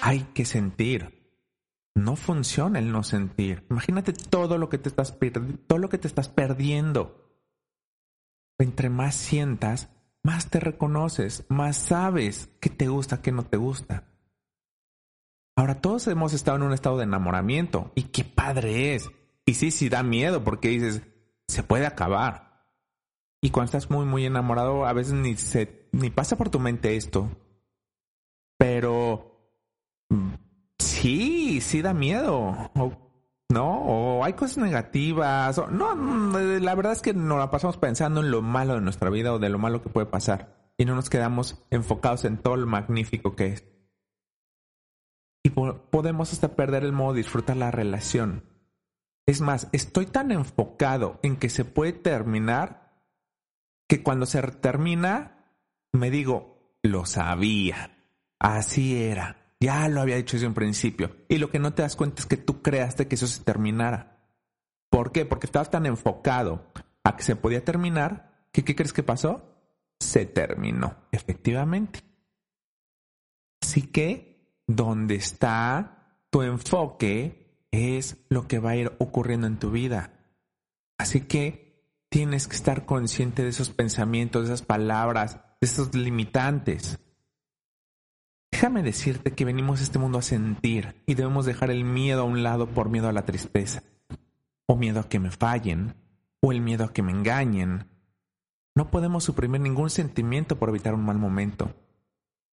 Hay 0.00 0.20
que 0.34 0.46
sentir. 0.46 1.28
No 1.94 2.16
funciona 2.16 2.78
el 2.78 2.90
no 2.90 3.02
sentir. 3.02 3.66
Imagínate 3.68 4.14
todo 4.14 4.56
lo 4.56 4.70
que 4.70 4.78
te 4.78 4.88
estás 4.88 5.18
todo 5.66 5.78
lo 5.78 5.90
que 5.90 5.98
te 5.98 6.08
estás 6.08 6.30
perdiendo. 6.30 7.36
Entre 8.58 8.88
más 8.88 9.14
sientas, 9.14 9.90
más 10.22 10.48
te 10.48 10.58
reconoces, 10.58 11.44
más 11.50 11.76
sabes 11.76 12.48
qué 12.60 12.70
te 12.70 12.88
gusta, 12.88 13.20
qué 13.20 13.30
no 13.30 13.44
te 13.44 13.58
gusta. 13.58 14.11
Ahora 15.56 15.80
todos 15.80 16.06
hemos 16.08 16.32
estado 16.32 16.56
en 16.56 16.62
un 16.64 16.72
estado 16.72 16.96
de 16.96 17.04
enamoramiento 17.04 17.92
y 17.94 18.04
qué 18.04 18.24
padre 18.24 18.94
es. 18.94 19.10
Y 19.44 19.54
sí, 19.54 19.70
sí 19.70 19.88
da 19.88 20.02
miedo 20.02 20.42
porque 20.44 20.68
dices, 20.68 21.02
se 21.48 21.62
puede 21.62 21.86
acabar. 21.86 22.66
Y 23.40 23.50
cuando 23.50 23.66
estás 23.66 23.90
muy, 23.90 24.06
muy 24.06 24.24
enamorado, 24.24 24.86
a 24.86 24.92
veces 24.92 25.14
ni, 25.14 25.36
se, 25.36 25.88
ni 25.92 26.10
pasa 26.10 26.36
por 26.36 26.48
tu 26.48 26.60
mente 26.60 26.96
esto. 26.96 27.28
Pero 28.56 29.58
mm, 30.08 30.34
sí, 30.78 31.60
sí 31.60 31.82
da 31.82 31.92
miedo. 31.92 32.70
¿no? 33.52 33.82
O 33.84 34.24
hay 34.24 34.32
cosas 34.32 34.58
negativas. 34.58 35.60
no, 35.70 35.94
la 35.94 36.74
verdad 36.74 36.92
es 36.92 37.02
que 37.02 37.12
nos 37.12 37.38
la 37.38 37.50
pasamos 37.50 37.76
pensando 37.76 38.20
en 38.20 38.30
lo 38.30 38.42
malo 38.42 38.74
de 38.74 38.80
nuestra 38.80 39.10
vida 39.10 39.32
o 39.32 39.38
de 39.38 39.48
lo 39.48 39.58
malo 39.58 39.82
que 39.82 39.90
puede 39.90 40.06
pasar. 40.06 40.72
Y 40.78 40.84
no 40.86 40.94
nos 40.94 41.10
quedamos 41.10 41.62
enfocados 41.70 42.24
en 42.24 42.38
todo 42.38 42.56
lo 42.56 42.66
magnífico 42.66 43.36
que 43.36 43.48
es. 43.48 43.71
Y 45.42 45.50
podemos 45.50 46.32
hasta 46.32 46.54
perder 46.54 46.84
el 46.84 46.92
modo 46.92 47.14
de 47.14 47.18
disfrutar 47.18 47.56
la 47.56 47.70
relación. 47.70 48.44
Es 49.26 49.40
más, 49.40 49.68
estoy 49.72 50.06
tan 50.06 50.30
enfocado 50.30 51.18
en 51.22 51.36
que 51.36 51.48
se 51.48 51.64
puede 51.64 51.92
terminar 51.92 52.92
que 53.88 54.02
cuando 54.02 54.26
se 54.26 54.40
termina 54.42 55.42
me 55.92 56.10
digo, 56.10 56.78
lo 56.82 57.04
sabía, 57.06 57.96
así 58.38 59.02
era. 59.02 59.36
Ya 59.60 59.88
lo 59.88 60.00
había 60.00 60.16
dicho 60.16 60.36
desde 60.36 60.48
un 60.48 60.54
principio. 60.54 61.16
Y 61.28 61.38
lo 61.38 61.50
que 61.50 61.60
no 61.60 61.72
te 61.72 61.82
das 61.82 61.94
cuenta 61.94 62.20
es 62.20 62.26
que 62.26 62.36
tú 62.36 62.62
creaste 62.62 63.06
que 63.06 63.14
eso 63.14 63.26
se 63.26 63.44
terminara. 63.44 64.18
¿Por 64.90 65.12
qué? 65.12 65.24
Porque 65.24 65.46
estabas 65.46 65.70
tan 65.70 65.86
enfocado 65.86 66.66
a 67.04 67.16
que 67.16 67.22
se 67.22 67.36
podía 67.36 67.64
terminar 67.64 68.48
que 68.52 68.64
¿qué 68.64 68.74
crees 68.74 68.92
que 68.92 69.02
pasó? 69.02 69.44
Se 70.00 70.26
terminó, 70.26 70.96
efectivamente. 71.12 72.00
Así 73.62 73.82
que 73.82 74.31
donde 74.76 75.14
está 75.14 76.18
tu 76.30 76.42
enfoque 76.42 77.66
es 77.70 78.24
lo 78.28 78.46
que 78.46 78.58
va 78.58 78.70
a 78.70 78.76
ir 78.76 78.92
ocurriendo 78.98 79.46
en 79.46 79.58
tu 79.58 79.70
vida. 79.70 80.12
Así 80.98 81.22
que 81.22 81.72
tienes 82.08 82.46
que 82.46 82.56
estar 82.56 82.84
consciente 82.84 83.42
de 83.42 83.48
esos 83.48 83.70
pensamientos, 83.70 84.42
de 84.42 84.54
esas 84.54 84.66
palabras, 84.66 85.36
de 85.60 85.66
esos 85.66 85.94
limitantes. 85.94 86.98
Déjame 88.50 88.82
decirte 88.82 89.32
que 89.32 89.44
venimos 89.44 89.80
a 89.80 89.82
este 89.82 89.98
mundo 89.98 90.18
a 90.18 90.22
sentir 90.22 90.94
y 91.06 91.14
debemos 91.14 91.46
dejar 91.46 91.70
el 91.70 91.84
miedo 91.84 92.22
a 92.22 92.24
un 92.24 92.42
lado 92.42 92.68
por 92.68 92.90
miedo 92.90 93.08
a 93.08 93.12
la 93.12 93.24
tristeza, 93.24 93.82
o 94.66 94.76
miedo 94.76 95.00
a 95.00 95.08
que 95.08 95.18
me 95.18 95.30
fallen, 95.30 95.94
o 96.40 96.52
el 96.52 96.60
miedo 96.60 96.84
a 96.84 96.92
que 96.92 97.02
me 97.02 97.12
engañen. 97.12 97.88
No 98.74 98.90
podemos 98.90 99.24
suprimir 99.24 99.60
ningún 99.60 99.90
sentimiento 99.90 100.58
por 100.58 100.68
evitar 100.68 100.94
un 100.94 101.04
mal 101.04 101.18
momento. 101.18 101.74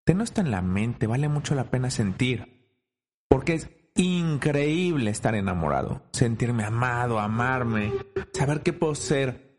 Ten 0.10 0.22
esto 0.22 0.42
en 0.42 0.50
la 0.50 0.64
mente, 0.64 1.06
vale 1.06 1.30
mucho 1.30 1.54
la 1.54 1.66
pena 1.66 1.92
sentir, 1.92 2.74
porque 3.28 3.54
es 3.54 3.70
increíble 3.96 5.12
estar 5.12 5.36
enamorado, 5.36 6.02
sentirme 6.12 6.64
amado, 6.64 7.20
amarme, 7.20 7.94
saber 8.34 8.62
que 8.62 8.74
puedo 8.74 8.96
ser 8.96 9.56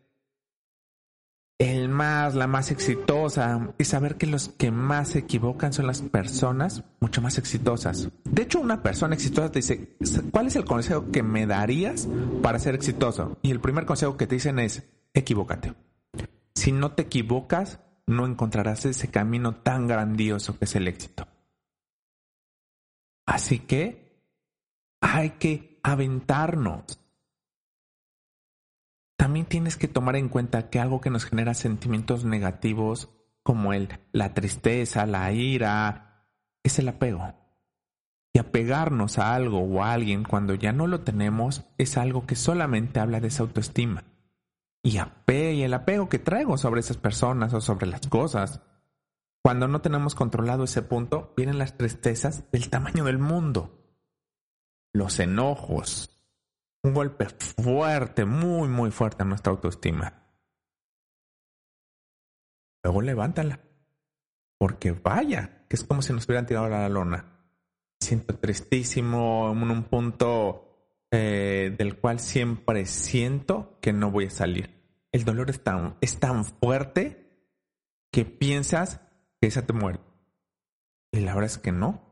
el 1.61 1.89
más, 1.89 2.35
la 2.35 2.49
más 2.49 2.73
exitosa 2.73 3.75
y 3.79 3.85
saber 3.85 4.17
que 4.17 4.27
los 4.27 4.49
que 4.49 4.73
más 4.73 5.11
se 5.11 5.21
equivocan 5.21 5.73
son 5.73 5.87
las 5.87 6.03
personas 6.03 6.83
mucho 6.99 7.23
más 7.23 7.39
exitosas. 7.39 8.09
De 8.25 8.43
hecho, 8.43 8.59
una 8.59 8.83
persona 8.83 9.15
exitosa 9.15 9.53
te 9.53 9.61
dice, 9.61 9.97
¿cuál 10.33 10.49
es 10.49 10.57
el 10.57 10.65
consejo 10.65 11.13
que 11.13 11.23
me 11.23 11.47
darías 11.47 12.09
para 12.43 12.59
ser 12.59 12.75
exitoso? 12.75 13.39
Y 13.43 13.53
el 13.53 13.61
primer 13.61 13.87
consejo 13.87 14.17
que 14.17 14.27
te 14.27 14.35
dicen 14.35 14.59
es, 14.59 14.83
equivócate. 15.15 15.75
Si 16.57 16.73
no 16.73 16.91
te 16.91 17.03
equivocas, 17.03 17.79
no 18.11 18.27
encontrarás 18.27 18.85
ese 18.85 19.11
camino 19.11 19.57
tan 19.57 19.87
grandioso 19.87 20.59
que 20.59 20.65
es 20.67 20.77
el 20.77 20.89
éxito. 20.89 21.27
Así 23.27 23.61
que 23.61 24.25
hay 25.01 25.31
que 25.31 25.81
aventarnos 25.83 27.01
también 29.21 29.45
tienes 29.45 29.77
que 29.77 29.87
tomar 29.87 30.17
en 30.17 30.31
cuenta 30.31 30.71
que 30.71 30.81
algo 30.81 31.03
que 31.03 31.11
nos 31.11 31.27
genera 31.27 31.53
sentimientos 31.53 32.25
negativos 32.25 33.11
como 33.43 33.75
el, 33.75 33.91
la 34.13 34.33
tristeza, 34.33 35.05
la 35.05 35.31
ira, 35.31 36.27
es 36.63 36.79
el 36.79 36.89
apego. 36.89 37.35
Y 38.33 38.39
apegarnos 38.39 39.19
a 39.19 39.35
algo 39.35 39.61
o 39.61 39.83
a 39.83 39.93
alguien 39.93 40.25
cuando 40.25 40.55
ya 40.55 40.73
no 40.73 40.87
lo 40.87 41.03
tenemos 41.03 41.67
es 41.77 41.99
algo 41.99 42.25
que 42.25 42.35
solamente 42.35 42.99
habla 42.99 43.21
de 43.21 43.29
esa 43.29 43.43
autoestima. 43.43 44.05
Y, 44.83 44.99
y 44.99 45.63
el 45.63 45.75
apego 45.75 46.09
que 46.09 46.19
traigo 46.19 46.57
sobre 46.57 46.81
esas 46.81 46.97
personas 46.97 47.53
o 47.55 47.61
sobre 47.61 47.87
las 47.87 48.07
cosas. 48.07 48.63
Cuando 49.43 49.69
no 49.69 49.81
tenemos 49.81 50.15
controlado 50.15 50.65
ese 50.65 50.83
punto, 50.83 51.33
vienen 51.37 51.59
las 51.59 51.77
tristezas 51.77 52.51
del 52.51 52.69
tamaño 52.71 53.05
del 53.05 53.19
mundo. 53.19 53.79
Los 54.93 55.19
enojos, 55.21 56.11
un 56.83 56.95
golpe 56.95 57.27
fuerte, 57.29 58.25
muy, 58.25 58.69
muy 58.69 58.91
fuerte 58.91 59.23
a 59.23 59.27
nuestra 59.27 59.53
autoestima. 59.53 60.21
Luego 62.83 63.03
levántala. 63.03 63.61
Porque 64.59 64.93
vaya, 64.93 65.65
que 65.69 65.77
es 65.77 65.85
como 65.85 66.03
si 66.03 66.13
nos 66.13 66.27
hubieran 66.27 66.47
tirado 66.47 66.67
a 66.67 66.71
la 66.71 66.89
lona. 66.89 67.25
Siento 67.99 68.37
tristísimo 68.37 69.53
en 69.53 69.71
un 69.71 69.85
punto 69.85 70.70
eh, 71.11 71.75
del 71.77 71.99
cual 71.99 72.21
siempre 72.21 72.87
siento 72.87 73.79
que 73.81 73.93
no 73.93 74.11
voy 74.11 74.27
a 74.27 74.31
salir. 74.31 74.81
El 75.13 75.25
dolor 75.25 75.51
es 75.51 75.63
tan, 75.63 75.97
es 76.01 76.19
tan 76.19 76.45
fuerte 76.45 77.21
que 78.13 78.25
piensas 78.25 79.01
que 79.41 79.49
esa 79.49 79.67
te 79.67 79.73
muere. 79.73 80.01
Y 81.13 81.21
la 81.21 81.35
verdad 81.35 81.51
es 81.51 81.59
que 81.59 81.73
no. 81.73 82.11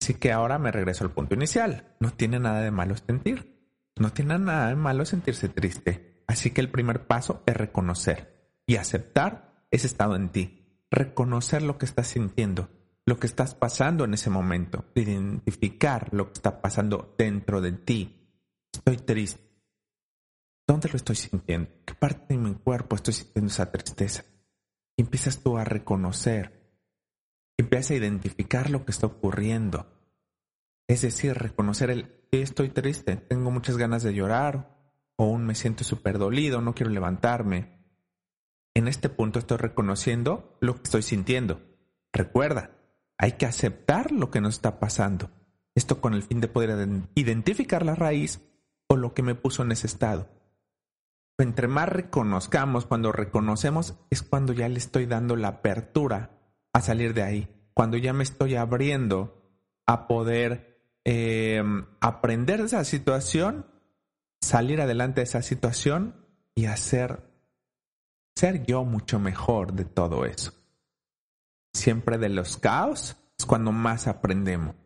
Así 0.00 0.14
que 0.14 0.32
ahora 0.32 0.58
me 0.58 0.70
regreso 0.70 1.04
al 1.04 1.12
punto 1.12 1.34
inicial. 1.34 1.96
No 1.98 2.12
tiene 2.12 2.38
nada 2.38 2.60
de 2.60 2.70
malo 2.70 2.94
sentir. 2.96 3.54
No 3.96 4.12
tiene 4.12 4.38
nada 4.38 4.68
de 4.68 4.76
malo 4.76 5.06
sentirse 5.06 5.48
triste. 5.48 6.22
Así 6.26 6.50
que 6.50 6.60
el 6.60 6.70
primer 6.70 7.06
paso 7.06 7.42
es 7.46 7.56
reconocer 7.56 8.52
y 8.66 8.76
aceptar 8.76 9.66
ese 9.70 9.86
estado 9.86 10.16
en 10.16 10.30
ti. 10.30 10.84
Reconocer 10.90 11.62
lo 11.62 11.78
que 11.78 11.86
estás 11.86 12.08
sintiendo, 12.08 12.68
lo 13.06 13.18
que 13.18 13.26
estás 13.26 13.54
pasando 13.54 14.04
en 14.04 14.14
ese 14.14 14.30
momento. 14.30 14.86
Identificar 14.94 16.12
lo 16.12 16.26
que 16.26 16.34
está 16.34 16.60
pasando 16.60 17.14
dentro 17.18 17.60
de 17.60 17.72
ti. 17.72 18.30
Estoy 18.72 18.96
triste. 18.98 19.42
¿Dónde 20.66 20.88
lo 20.88 20.96
estoy 20.96 21.16
sintiendo? 21.16 21.70
¿Qué 21.84 21.94
parte 21.94 22.34
de 22.34 22.38
mi 22.38 22.54
cuerpo 22.54 22.96
estoy 22.96 23.14
sintiendo 23.14 23.50
esa 23.50 23.70
tristeza? 23.70 24.24
Y 24.96 25.02
empiezas 25.02 25.42
tú 25.42 25.58
a 25.58 25.64
reconocer. 25.64 26.64
Empieza 27.58 27.94
a 27.94 27.98
identificar 27.98 28.70
lo 28.70 28.84
que 28.84 28.92
está 28.92 29.06
ocurriendo. 29.06 29.86
Es 30.88 31.02
decir, 31.02 31.34
reconocer 31.34 31.90
el 31.90 32.24
estoy 32.42 32.70
triste, 32.70 33.16
tengo 33.16 33.50
muchas 33.50 33.76
ganas 33.76 34.02
de 34.02 34.14
llorar 34.14 34.76
o 35.16 35.26
un 35.26 35.46
me 35.46 35.54
siento 35.54 35.84
súper 35.84 36.18
dolido, 36.18 36.60
no 36.60 36.74
quiero 36.74 36.90
levantarme. 36.90 37.78
En 38.74 38.88
este 38.88 39.08
punto 39.08 39.38
estoy 39.38 39.58
reconociendo 39.58 40.58
lo 40.60 40.74
que 40.74 40.82
estoy 40.84 41.02
sintiendo. 41.02 41.60
Recuerda, 42.12 42.72
hay 43.18 43.32
que 43.32 43.46
aceptar 43.46 44.12
lo 44.12 44.30
que 44.30 44.40
nos 44.40 44.54
está 44.54 44.78
pasando. 44.80 45.30
Esto 45.74 46.00
con 46.00 46.14
el 46.14 46.22
fin 46.22 46.40
de 46.40 46.48
poder 46.48 46.88
identificar 47.14 47.84
la 47.84 47.94
raíz 47.94 48.40
o 48.88 48.96
lo 48.96 49.14
que 49.14 49.22
me 49.22 49.34
puso 49.34 49.62
en 49.62 49.72
ese 49.72 49.86
estado. 49.86 50.28
Entre 51.38 51.66
más 51.66 51.88
reconozcamos, 51.88 52.86
cuando 52.86 53.10
reconocemos, 53.10 53.94
es 54.10 54.22
cuando 54.22 54.52
ya 54.52 54.68
le 54.68 54.78
estoy 54.78 55.06
dando 55.06 55.34
la 55.36 55.48
apertura 55.48 56.38
a 56.72 56.80
salir 56.80 57.12
de 57.12 57.22
ahí. 57.22 57.48
Cuando 57.72 57.96
ya 57.96 58.12
me 58.12 58.22
estoy 58.22 58.54
abriendo 58.54 59.42
a 59.86 60.06
poder 60.06 60.74
Em, 61.04 61.84
aprender 62.00 62.60
de 62.60 62.66
esa 62.66 62.82
situación, 62.84 63.66
salir 64.40 64.80
adelante 64.80 65.20
de 65.20 65.24
esa 65.24 65.42
situación 65.42 66.14
y 66.54 66.64
hacer 66.64 67.30
ser 68.34 68.64
yo 68.64 68.84
mucho 68.84 69.18
mejor 69.18 69.74
de 69.74 69.84
todo 69.84 70.24
eso. 70.24 70.54
Siempre 71.74 72.18
de 72.18 72.28
los 72.30 72.56
caos 72.56 73.16
es 73.38 73.44
cuando 73.44 73.72
más 73.72 74.06
aprendemos. 74.06 74.76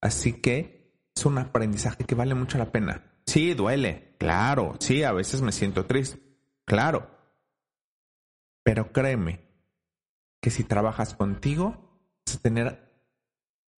Así 0.00 0.34
que 0.34 0.82
es 1.14 1.24
un 1.24 1.38
aprendizaje 1.38 2.04
que 2.04 2.14
vale 2.14 2.34
mucho 2.34 2.58
la 2.58 2.72
pena. 2.72 3.04
Sí, 3.26 3.54
duele. 3.54 4.16
Claro. 4.18 4.74
Sí, 4.80 5.04
a 5.04 5.12
veces 5.12 5.40
me 5.40 5.52
siento 5.52 5.86
triste. 5.86 6.20
Claro. 6.66 7.08
Pero 8.64 8.92
créeme 8.92 9.40
que 10.40 10.50
si 10.50 10.64
trabajas 10.64 11.14
contigo, 11.14 12.00
vas 12.26 12.36
a 12.36 12.40
tener, 12.40 12.92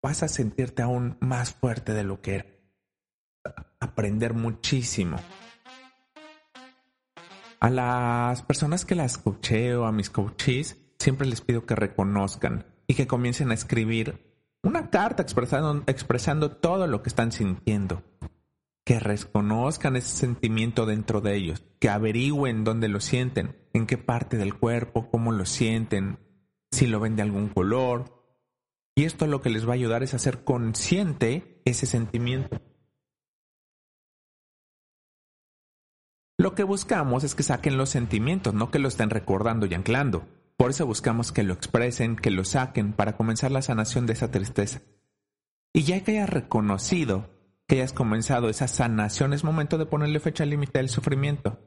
vas 0.01 0.23
a 0.23 0.27
sentirte 0.27 0.81
aún 0.81 1.17
más 1.19 1.53
fuerte 1.53 1.93
de 1.93 2.03
lo 2.03 2.21
que 2.21 2.35
eres. 2.35 2.53
Aprender 3.79 4.33
muchísimo. 4.33 5.17
A 7.59 7.69
las 7.69 8.41
personas 8.43 8.85
que 8.85 8.95
las 8.95 9.21
o 9.25 9.85
a 9.85 9.91
mis 9.91 10.09
coaches, 10.09 10.77
siempre 11.03 11.27
les 11.27 11.41
pido 11.41 11.65
que 11.65 11.75
reconozcan 11.75 12.65
y 12.87 12.95
que 12.95 13.07
comiencen 13.07 13.51
a 13.51 13.53
escribir 13.53 14.33
una 14.63 14.89
carta 14.89 15.21
expresando, 15.21 15.83
expresando 15.87 16.51
todo 16.51 16.87
lo 16.87 17.03
que 17.03 17.09
están 17.09 17.31
sintiendo. 17.31 18.03
Que 18.85 18.99
reconozcan 18.99 19.95
ese 19.95 20.15
sentimiento 20.15 20.85
dentro 20.85 21.21
de 21.21 21.35
ellos, 21.35 21.63
que 21.79 21.89
averigüen 21.89 22.63
dónde 22.63 22.89
lo 22.89 22.99
sienten, 22.99 23.55
en 23.73 23.85
qué 23.85 23.97
parte 23.97 24.37
del 24.37 24.55
cuerpo, 24.55 25.09
cómo 25.09 25.31
lo 25.31 25.45
sienten, 25.45 26.19
si 26.71 26.87
lo 26.87 26.99
ven 26.99 27.15
de 27.15 27.21
algún 27.21 27.49
color. 27.49 28.23
Y 28.95 29.05
esto 29.05 29.27
lo 29.27 29.41
que 29.41 29.49
les 29.49 29.65
va 29.65 29.71
a 29.71 29.75
ayudar 29.75 30.03
es 30.03 30.13
a 30.13 30.17
hacer 30.17 30.43
consciente 30.43 31.61
ese 31.65 31.85
sentimiento. 31.85 32.61
Lo 36.37 36.55
que 36.55 36.63
buscamos 36.63 37.23
es 37.23 37.35
que 37.35 37.43
saquen 37.43 37.77
los 37.77 37.89
sentimientos, 37.89 38.53
no 38.53 38.69
que 38.69 38.79
lo 38.79 38.87
estén 38.87 39.09
recordando 39.09 39.65
y 39.65 39.73
anclando. 39.73 40.27
Por 40.57 40.69
eso 40.69 40.85
buscamos 40.85 41.31
que 41.31 41.43
lo 41.43 41.53
expresen, 41.53 42.15
que 42.15 42.31
lo 42.31 42.43
saquen 42.43 42.93
para 42.93 43.17
comenzar 43.17 43.51
la 43.51 43.61
sanación 43.61 44.05
de 44.05 44.13
esa 44.13 44.31
tristeza. 44.31 44.81
Y 45.73 45.83
ya 45.83 46.03
que 46.03 46.11
hayas 46.11 46.29
reconocido 46.29 47.29
que 47.67 47.77
hayas 47.77 47.93
comenzado 47.93 48.49
esa 48.49 48.67
sanación, 48.67 49.33
es 49.33 49.43
momento 49.43 49.77
de 49.77 49.85
ponerle 49.85 50.19
fecha 50.19 50.45
límite 50.45 50.79
al 50.79 50.89
sufrimiento. 50.89 51.59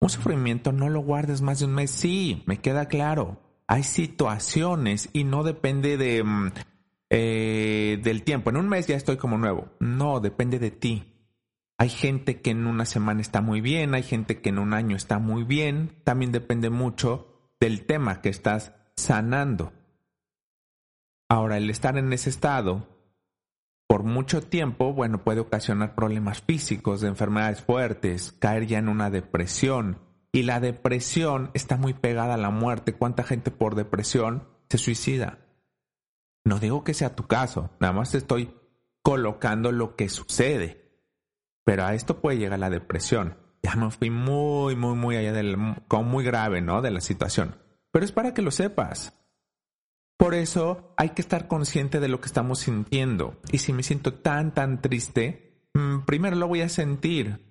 Un 0.00 0.10
sufrimiento 0.10 0.70
no 0.70 0.88
lo 0.88 1.00
guardes 1.00 1.40
más 1.40 1.58
de 1.58 1.64
un 1.64 1.74
mes. 1.74 1.90
Sí, 1.90 2.42
me 2.46 2.60
queda 2.60 2.86
claro. 2.86 3.42
Hay 3.66 3.82
situaciones 3.82 5.10
y 5.12 5.24
no 5.24 5.42
depende 5.42 5.96
de 5.96 6.22
mm, 6.22 6.52
eh, 7.10 7.98
del 8.02 8.22
tiempo. 8.22 8.50
En 8.50 8.58
un 8.58 8.68
mes 8.68 8.86
ya 8.86 8.96
estoy 8.96 9.16
como 9.16 9.38
nuevo. 9.38 9.68
No, 9.80 10.20
depende 10.20 10.58
de 10.58 10.70
ti. 10.70 11.14
Hay 11.78 11.88
gente 11.88 12.40
que 12.40 12.50
en 12.50 12.66
una 12.66 12.84
semana 12.84 13.20
está 13.20 13.40
muy 13.40 13.60
bien, 13.60 13.94
hay 13.94 14.02
gente 14.02 14.40
que 14.40 14.48
en 14.48 14.58
un 14.58 14.74
año 14.74 14.96
está 14.96 15.18
muy 15.18 15.44
bien. 15.44 15.92
También 16.04 16.32
depende 16.32 16.70
mucho 16.70 17.27
del 17.60 17.86
tema 17.86 18.20
que 18.20 18.28
estás 18.28 18.72
sanando. 18.96 19.72
Ahora, 21.28 21.56
el 21.56 21.70
estar 21.70 21.96
en 21.98 22.12
ese 22.12 22.30
estado 22.30 22.86
por 23.86 24.02
mucho 24.02 24.42
tiempo, 24.42 24.92
bueno, 24.92 25.24
puede 25.24 25.40
ocasionar 25.40 25.94
problemas 25.94 26.42
físicos, 26.42 27.00
de 27.00 27.08
enfermedades 27.08 27.62
fuertes, 27.62 28.32
caer 28.32 28.66
ya 28.66 28.78
en 28.78 28.88
una 28.88 29.10
depresión. 29.10 29.98
Y 30.30 30.42
la 30.42 30.60
depresión 30.60 31.50
está 31.54 31.78
muy 31.78 31.94
pegada 31.94 32.34
a 32.34 32.38
la 32.38 32.50
muerte. 32.50 32.92
¿Cuánta 32.92 33.24
gente 33.24 33.50
por 33.50 33.74
depresión 33.74 34.46
se 34.68 34.76
suicida? 34.76 35.38
No 36.44 36.58
digo 36.58 36.84
que 36.84 36.92
sea 36.92 37.16
tu 37.16 37.26
caso, 37.26 37.70
nada 37.80 37.94
más 37.94 38.10
te 38.10 38.18
estoy 38.18 38.54
colocando 39.02 39.72
lo 39.72 39.96
que 39.96 40.10
sucede. 40.10 40.84
Pero 41.64 41.84
a 41.84 41.94
esto 41.94 42.20
puede 42.20 42.38
llegar 42.38 42.58
la 42.58 42.70
depresión 42.70 43.36
ya 43.62 43.74
me 43.76 43.90
fui 43.90 44.10
muy, 44.10 44.76
muy, 44.76 44.94
muy 44.94 45.16
allá 45.16 45.32
del, 45.32 45.56
como 45.88 46.04
muy 46.04 46.24
grave, 46.24 46.60
¿no? 46.60 46.82
De 46.82 46.90
la 46.90 47.00
situación. 47.00 47.56
Pero 47.90 48.04
es 48.04 48.12
para 48.12 48.34
que 48.34 48.42
lo 48.42 48.50
sepas. 48.50 49.14
Por 50.16 50.34
eso 50.34 50.94
hay 50.96 51.10
que 51.10 51.22
estar 51.22 51.46
consciente 51.46 52.00
de 52.00 52.08
lo 52.08 52.20
que 52.20 52.26
estamos 52.26 52.60
sintiendo. 52.60 53.40
Y 53.52 53.58
si 53.58 53.72
me 53.72 53.84
siento 53.84 54.14
tan, 54.14 54.52
tan 54.52 54.82
triste, 54.82 55.62
mm, 55.74 56.00
primero 56.00 56.36
lo 56.36 56.48
voy 56.48 56.62
a 56.62 56.68
sentir. 56.68 57.46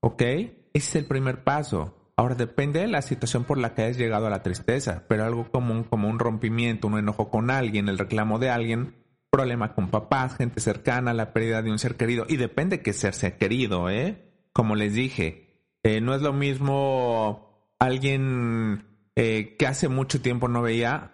¿Ok? 0.00 0.22
Ese 0.22 0.58
es 0.72 0.96
el 0.96 1.06
primer 1.06 1.44
paso. 1.44 2.12
Ahora 2.16 2.34
depende 2.34 2.80
de 2.80 2.86
la 2.86 3.02
situación 3.02 3.44
por 3.44 3.58
la 3.58 3.74
que 3.74 3.82
hayas 3.82 3.98
llegado 3.98 4.26
a 4.26 4.30
la 4.30 4.42
tristeza, 4.42 5.04
pero 5.06 5.24
algo 5.24 5.50
común 5.50 5.84
como 5.84 6.08
un 6.08 6.18
rompimiento, 6.18 6.88
un 6.88 6.98
enojo 6.98 7.30
con 7.30 7.50
alguien, 7.50 7.90
el 7.90 7.98
reclamo 7.98 8.38
de 8.38 8.48
alguien, 8.48 8.94
problema 9.30 9.74
con 9.74 9.90
papás, 9.90 10.36
gente 10.36 10.60
cercana, 10.60 11.12
la 11.12 11.34
pérdida 11.34 11.60
de 11.60 11.70
un 11.70 11.78
ser 11.78 11.96
querido. 11.96 12.24
Y 12.26 12.36
depende 12.36 12.80
que 12.80 12.94
ser 12.94 13.12
ser 13.12 13.36
querido, 13.36 13.90
¿eh? 13.90 14.25
Como 14.56 14.74
les 14.74 14.94
dije, 14.94 15.68
eh, 15.82 16.00
no 16.00 16.14
es 16.14 16.22
lo 16.22 16.32
mismo 16.32 17.74
alguien 17.78 18.86
eh, 19.14 19.54
que 19.58 19.66
hace 19.66 19.88
mucho 19.88 20.22
tiempo 20.22 20.48
no 20.48 20.62
veía 20.62 21.12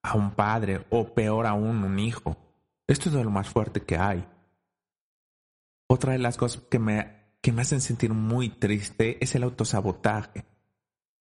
a 0.00 0.16
un 0.16 0.30
padre 0.30 0.86
o 0.90 1.12
peor 1.12 1.48
aún 1.48 1.82
un 1.82 1.98
hijo. 1.98 2.36
Esto 2.86 3.08
es 3.08 3.16
de 3.16 3.24
lo 3.24 3.30
más 3.30 3.48
fuerte 3.48 3.80
que 3.80 3.96
hay. 3.96 4.24
Otra 5.88 6.12
de 6.12 6.20
las 6.20 6.36
cosas 6.36 6.62
que 6.70 6.78
me, 6.78 7.16
que 7.40 7.50
me 7.50 7.62
hacen 7.62 7.80
sentir 7.80 8.14
muy 8.14 8.48
triste 8.48 9.18
es 9.20 9.34
el 9.34 9.42
autosabotaje. 9.42 10.44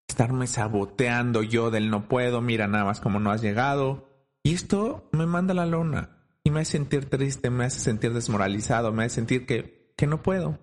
Estarme 0.07 0.45
saboteando 0.45 1.41
yo 1.41 1.71
del 1.71 1.89
no 1.89 2.07
puedo, 2.07 2.39
mira 2.41 2.67
nada 2.67 2.85
más 2.85 3.01
como 3.01 3.19
no 3.19 3.31
has 3.31 3.41
llegado. 3.41 4.11
Y 4.43 4.53
esto 4.53 5.09
me 5.11 5.25
manda 5.25 5.55
la 5.55 5.65
lona 5.65 6.19
y 6.43 6.51
me 6.51 6.59
hace 6.59 6.73
sentir 6.73 7.09
triste, 7.09 7.49
me 7.49 7.65
hace 7.65 7.79
sentir 7.79 8.13
desmoralizado, 8.13 8.93
me 8.93 9.05
hace 9.05 9.15
sentir 9.15 9.47
que, 9.47 9.91
que 9.97 10.05
no 10.05 10.21
puedo. 10.21 10.59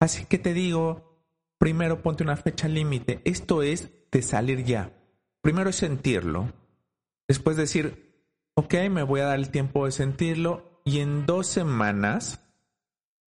Así 0.00 0.26
que 0.26 0.38
te 0.38 0.52
digo, 0.52 1.24
primero 1.58 2.02
ponte 2.02 2.22
una 2.22 2.36
fecha 2.36 2.68
límite. 2.68 3.20
Esto 3.24 3.62
es 3.62 3.90
de 4.10 4.22
salir 4.22 4.64
ya. 4.64 4.92
Primero 5.40 5.70
es 5.70 5.76
sentirlo. 5.76 6.52
Después 7.28 7.56
decir, 7.56 8.24
ok, 8.54 8.74
me 8.90 9.02
voy 9.02 9.20
a 9.20 9.26
dar 9.26 9.38
el 9.38 9.50
tiempo 9.50 9.84
de 9.84 9.92
sentirlo 9.92 10.80
y 10.84 11.00
en 11.00 11.26
dos 11.26 11.46
semanas 11.46 12.40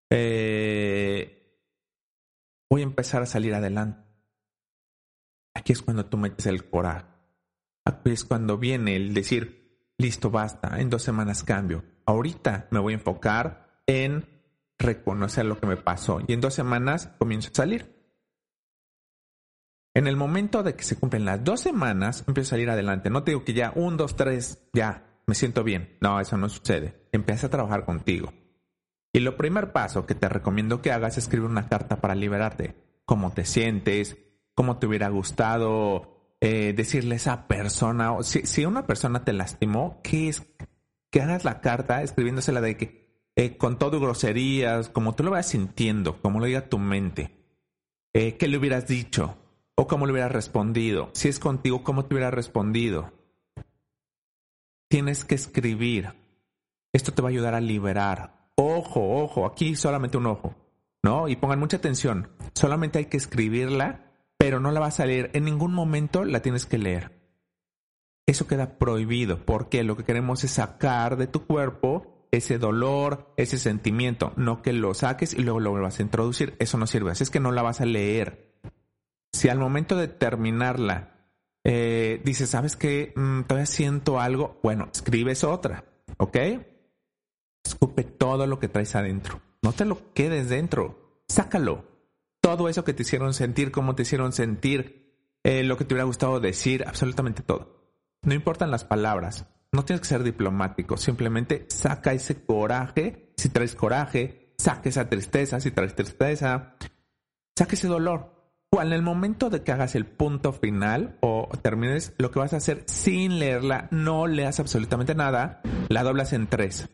eh, 0.10 1.62
voy 2.70 2.82
a 2.82 2.86
empezar 2.86 3.22
a 3.22 3.28
salir 3.28 3.54
adelante. 3.54 4.08
Aquí 5.56 5.74
es 5.74 5.82
cuando 5.82 6.06
tú 6.06 6.18
metes 6.18 6.46
el 6.46 6.70
coraje. 6.70 7.06
Aquí 7.86 8.12
es 8.12 8.24
cuando 8.24 8.58
viene 8.58 8.96
el 8.96 9.14
decir, 9.14 9.92
listo, 9.98 10.30
basta, 10.30 10.80
en 10.80 10.90
dos 10.90 11.02
semanas 11.02 11.44
cambio. 11.44 11.84
Ahorita 12.06 12.68
me 12.70 12.80
voy 12.80 12.94
a 12.94 12.98
enfocar 12.98 13.82
en 13.88 14.37
reconocer 14.80 15.46
lo 15.46 15.60
que 15.60 15.68
me 15.68 15.78
pasó 15.78 16.22
y 16.28 16.34
en 16.34 16.42
dos 16.42 16.54
semanas 16.54 17.10
comienzo 17.18 17.50
a 17.52 17.56
salir. 17.56 17.98
En 19.94 20.06
el 20.06 20.16
momento 20.16 20.62
de 20.62 20.76
que 20.76 20.84
se 20.84 20.96
cumplen 20.96 21.26
las 21.26 21.44
dos 21.44 21.62
semanas, 21.62 22.24
empiezo 22.28 22.50
a 22.50 22.52
salir 22.52 22.70
adelante. 22.70 23.10
No 23.10 23.24
te 23.24 23.32
digo 23.32 23.44
que 23.44 23.54
ya, 23.54 23.72
un, 23.76 23.98
dos, 23.98 24.16
tres, 24.16 24.70
ya, 24.72 25.22
me 25.26 25.34
siento 25.34 25.64
bien. 25.64 25.98
No, 26.02 26.20
eso 26.20 26.38
no 26.38 26.50
sucede. 26.50 27.08
Empieza 27.12 27.48
a 27.48 27.50
trabajar 27.50 27.84
contigo. 27.84 28.32
Y 29.12 29.22
lo 29.22 29.38
primer 29.38 29.72
paso 29.72 30.06
que 30.06 30.14
te 30.14 30.30
recomiendo 30.30 30.84
que 30.84 30.92
hagas 30.92 31.18
es 31.18 31.24
escribir 31.24 31.50
una 31.50 31.68
carta 31.68 32.00
para 32.00 32.14
liberarte. 32.14 32.76
Cómo 33.06 33.32
te 33.32 33.44
sientes, 33.44 34.18
cómo 34.54 34.78
te 34.78 34.86
hubiera 34.86 35.10
gustado 35.10 36.36
eh, 36.42 36.74
decirle 36.78 37.16
a 37.16 37.18
esa 37.18 37.48
persona, 37.48 38.12
si, 38.22 38.46
si 38.46 38.66
una 38.66 38.86
persona 38.86 39.24
te 39.24 39.34
lastimó, 39.34 40.00
¿qué 40.04 40.30
es? 40.30 40.44
Que 41.10 41.22
hagas 41.22 41.44
la 41.44 41.62
carta 41.62 42.04
escribiéndosela 42.04 42.62
de 42.62 42.78
que 42.78 43.07
eh, 43.38 43.56
con 43.56 43.78
todo 43.78 44.00
groserías, 44.00 44.90
como 44.90 45.14
tú 45.14 45.24
lo 45.24 45.30
vayas 45.30 45.50
sintiendo, 45.50 46.20
como 46.24 46.40
lo 46.40 46.48
diga 46.48 46.70
tu 46.70 46.80
mente. 46.80 47.38
Eh, 48.12 48.36
¿Qué 48.36 48.48
le 48.48 48.58
hubieras 48.58 48.88
dicho? 48.88 49.38
¿O 49.76 49.88
cómo 49.88 50.08
le 50.08 50.12
hubieras 50.12 50.32
respondido? 50.32 51.12
Si 51.14 51.28
es 51.28 51.38
contigo, 51.38 51.84
¿cómo 51.84 52.06
te 52.06 52.16
hubiera 52.16 52.32
respondido? 52.32 53.14
Tienes 54.90 55.24
que 55.24 55.36
escribir. 55.36 56.16
Esto 56.92 57.14
te 57.14 57.22
va 57.22 57.28
a 57.28 57.30
ayudar 57.30 57.54
a 57.54 57.62
liberar. 57.62 58.50
Ojo, 58.56 59.22
ojo, 59.22 59.46
aquí 59.46 59.76
solamente 59.76 60.18
un 60.18 60.26
ojo. 60.26 60.56
¿No? 61.04 61.28
Y 61.28 61.36
pongan 61.36 61.60
mucha 61.60 61.78
atención. 61.78 62.32
Solamente 62.56 62.98
hay 62.98 63.06
que 63.06 63.18
escribirla, 63.18 64.14
pero 64.40 64.60
no 64.60 64.72
la 64.72 64.80
vas 64.80 65.00
a 65.00 65.06
leer. 65.06 65.30
En 65.36 65.46
ningún 65.46 65.76
momento 65.76 66.26
la 66.26 66.42
tienes 66.42 66.66
que 66.66 66.80
leer. 66.80 67.12
Eso 68.26 68.48
queda 68.48 68.80
prohibido 68.80 69.46
porque 69.46 69.84
lo 69.84 69.96
que 69.96 70.06
queremos 70.06 70.44
es 70.44 70.52
sacar 70.52 71.18
de 71.18 71.28
tu 71.28 71.46
cuerpo 71.46 72.17
ese 72.32 72.58
dolor, 72.58 73.34
ese 73.38 73.58
sentimiento, 73.58 74.34
no 74.36 74.62
que 74.62 74.74
lo 74.74 74.94
saques 74.94 75.34
y 75.34 75.44
luego 75.44 75.60
lo 75.60 75.72
vuelvas 75.72 76.00
a 76.00 76.04
introducir. 76.04 76.56
Eso 76.60 76.78
no 76.78 76.88
sirve, 76.88 77.12
así 77.12 77.24
es 77.24 77.30
que 77.30 77.40
no 77.40 77.52
la 77.52 77.62
vas 77.62 77.82
a 77.82 77.86
leer. 77.86 78.56
Si 79.34 79.50
al 79.50 79.60
momento 79.60 79.96
de 79.96 80.08
terminarla 80.08 81.18
eh, 81.70 82.22
dices, 82.24 82.50
¿sabes 82.50 82.78
qué? 82.78 83.12
Mm, 83.18 83.42
todavía 83.42 83.66
siento 83.66 84.22
algo, 84.22 84.58
bueno, 84.64 84.88
escribes 84.94 85.44
otra, 85.44 85.84
¿ok? 86.16 86.38
Escupe 87.66 88.04
todo 88.04 88.48
lo 88.48 88.58
que 88.58 88.70
traes 88.70 88.96
adentro. 88.96 89.42
No 89.62 89.74
te 89.74 89.84
lo 89.84 90.14
quedes 90.14 90.48
dentro, 90.48 91.22
sácalo. 91.28 91.84
Todo 92.40 92.70
eso 92.70 92.86
que 92.86 92.94
te 92.94 93.02
hicieron 93.02 93.34
sentir, 93.34 93.72
cómo 93.72 93.96
te 93.96 94.04
hicieron 94.04 94.32
sentir, 94.32 95.14
eh, 95.44 95.64
lo 95.64 95.76
que 95.76 95.84
te 95.84 95.94
hubiera 95.94 96.06
gustado 96.06 96.40
decir, 96.40 96.86
absolutamente 96.88 97.44
todo. 97.44 97.92
No 98.22 98.34
importan 98.34 98.72
las 98.72 98.86
palabras, 98.86 99.46
no 99.78 99.86
tienes 99.86 100.02
que 100.02 100.08
ser 100.08 100.24
diplomático, 100.24 100.98
simplemente 100.98 101.68
saca 101.70 102.12
ese 102.12 102.44
coraje, 102.44 103.32
si 103.38 103.50
traes 103.50 103.76
coraje, 103.76 104.56
saca 104.58 104.90
esa 104.90 105.08
tristeza, 105.08 105.60
si 105.60 105.70
traes 105.70 105.94
tristeza, 105.94 106.74
saca 107.56 107.76
ese 107.76 107.88
dolor. 107.88 108.56
O 108.72 108.82
en 108.82 108.92
el 108.92 109.04
momento 109.04 109.52
de 109.52 109.62
que 109.62 109.72
hagas 109.72 109.94
el 109.94 110.08
punto 110.08 110.52
final 110.52 111.20
o 111.22 111.48
termines, 111.62 112.16
lo 112.18 112.32
que 112.32 112.40
vas 112.40 112.54
a 112.54 112.58
hacer 112.58 112.86
sin 112.88 113.38
leerla, 113.38 113.88
no 113.92 114.26
leas 114.26 114.60
absolutamente 114.60 115.14
nada, 115.14 115.62
la 115.90 116.02
doblas 116.02 116.34
en 116.34 116.48
tres. 116.48 116.90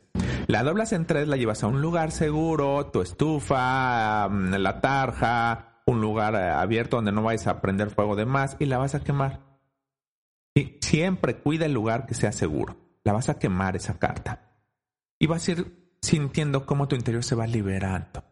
La 0.47 0.61
doblas 0.63 0.91
en 0.91 1.05
tres, 1.05 1.29
la 1.29 1.37
llevas 1.37 1.63
a 1.63 1.67
un 1.67 1.81
lugar 1.81 2.11
seguro, 2.11 2.87
tu 2.87 3.01
estufa, 3.01 4.27
mm, 4.27 4.55
la 4.55 4.81
tarja, 4.81 5.79
un 5.85 6.01
lugar 6.01 6.35
eh, 6.35 6.49
abierto 6.49 6.97
donde 6.97 7.13
no 7.13 7.23
vayas 7.23 7.47
a 7.47 7.61
prender 7.61 7.91
fuego 7.91 8.17
de 8.17 8.25
más 8.25 8.57
y 8.59 8.65
la 8.65 8.77
vas 8.77 8.93
a 8.93 8.99
quemar. 8.99 9.52
Y 10.55 10.77
siempre 10.81 11.37
cuida 11.37 11.65
el 11.65 11.73
lugar 11.73 12.05
que 12.05 12.13
sea 12.13 12.31
seguro. 12.31 12.77
La 13.03 13.13
vas 13.13 13.29
a 13.29 13.39
quemar 13.39 13.75
esa 13.75 13.97
carta. 13.97 14.51
Y 15.19 15.27
vas 15.27 15.47
a 15.47 15.51
ir 15.51 15.95
sintiendo 16.01 16.65
cómo 16.65 16.87
tu 16.87 16.95
interior 16.95 17.23
se 17.23 17.35
va 17.35 17.47
liberando. 17.47 18.23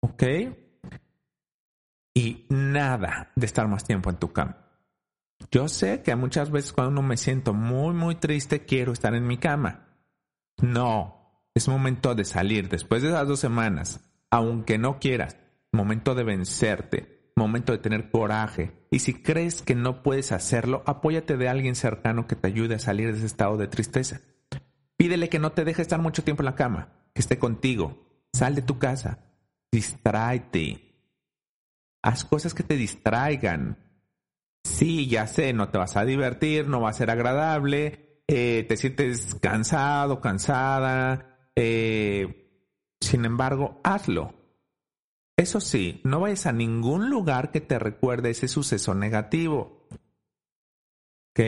¿Ok? 0.00 0.22
Y 2.14 2.46
nada 2.48 3.32
de 3.36 3.46
estar 3.46 3.68
más 3.68 3.84
tiempo 3.84 4.10
en 4.10 4.16
tu 4.16 4.32
cama. 4.32 4.56
Yo 5.50 5.68
sé 5.68 6.02
que 6.02 6.14
muchas 6.16 6.50
veces 6.50 6.72
cuando 6.72 7.02
me 7.02 7.16
siento 7.16 7.54
muy, 7.54 7.94
muy 7.94 8.16
triste, 8.16 8.64
quiero 8.64 8.92
estar 8.92 9.14
en 9.14 9.26
mi 9.26 9.38
cama. 9.38 9.86
No, 10.60 11.44
es 11.54 11.68
momento 11.68 12.14
de 12.14 12.24
salir 12.24 12.68
después 12.68 13.02
de 13.02 13.10
esas 13.10 13.28
dos 13.28 13.40
semanas, 13.40 14.00
aunque 14.30 14.78
no 14.78 14.98
quieras, 14.98 15.36
momento 15.72 16.14
de 16.14 16.24
vencerte, 16.24 17.17
momento 17.38 17.72
de 17.72 17.78
tener 17.78 18.10
coraje. 18.10 18.72
Y 18.90 18.98
si 18.98 19.14
crees 19.14 19.62
que 19.62 19.74
no 19.74 20.02
puedes 20.02 20.32
hacerlo, 20.32 20.82
apóyate 20.86 21.36
de 21.36 21.48
alguien 21.48 21.74
cercano 21.74 22.26
que 22.26 22.36
te 22.36 22.48
ayude 22.48 22.74
a 22.74 22.78
salir 22.78 23.10
de 23.10 23.18
ese 23.18 23.26
estado 23.26 23.56
de 23.56 23.68
tristeza. 23.68 24.20
Pídele 24.96 25.28
que 25.28 25.38
no 25.38 25.52
te 25.52 25.64
deje 25.64 25.80
estar 25.80 26.00
mucho 26.00 26.24
tiempo 26.24 26.42
en 26.42 26.46
la 26.46 26.54
cama, 26.54 26.92
que 27.14 27.20
esté 27.20 27.38
contigo. 27.38 28.26
Sal 28.32 28.54
de 28.54 28.62
tu 28.62 28.78
casa, 28.78 29.20
distráete. 29.72 30.84
Haz 32.02 32.24
cosas 32.24 32.52
que 32.52 32.62
te 32.62 32.76
distraigan. 32.76 33.78
Sí, 34.64 35.08
ya 35.08 35.26
sé, 35.26 35.52
no 35.52 35.70
te 35.70 35.78
vas 35.78 35.96
a 35.96 36.04
divertir, 36.04 36.68
no 36.68 36.80
va 36.80 36.90
a 36.90 36.94
ser 36.94 37.10
agradable, 37.10 38.22
eh, 38.26 38.66
te 38.68 38.76
sientes 38.76 39.34
cansado, 39.36 40.20
cansada. 40.20 41.50
Eh, 41.56 42.48
sin 43.00 43.24
embargo, 43.24 43.80
hazlo. 43.82 44.37
Eso 45.38 45.60
sí, 45.60 46.00
no 46.02 46.18
vayas 46.18 46.46
a 46.46 46.52
ningún 46.52 47.10
lugar 47.10 47.52
que 47.52 47.60
te 47.60 47.78
recuerde 47.78 48.30
ese 48.30 48.48
suceso 48.48 48.96
negativo. 48.96 49.86
¿Ok? 51.30 51.40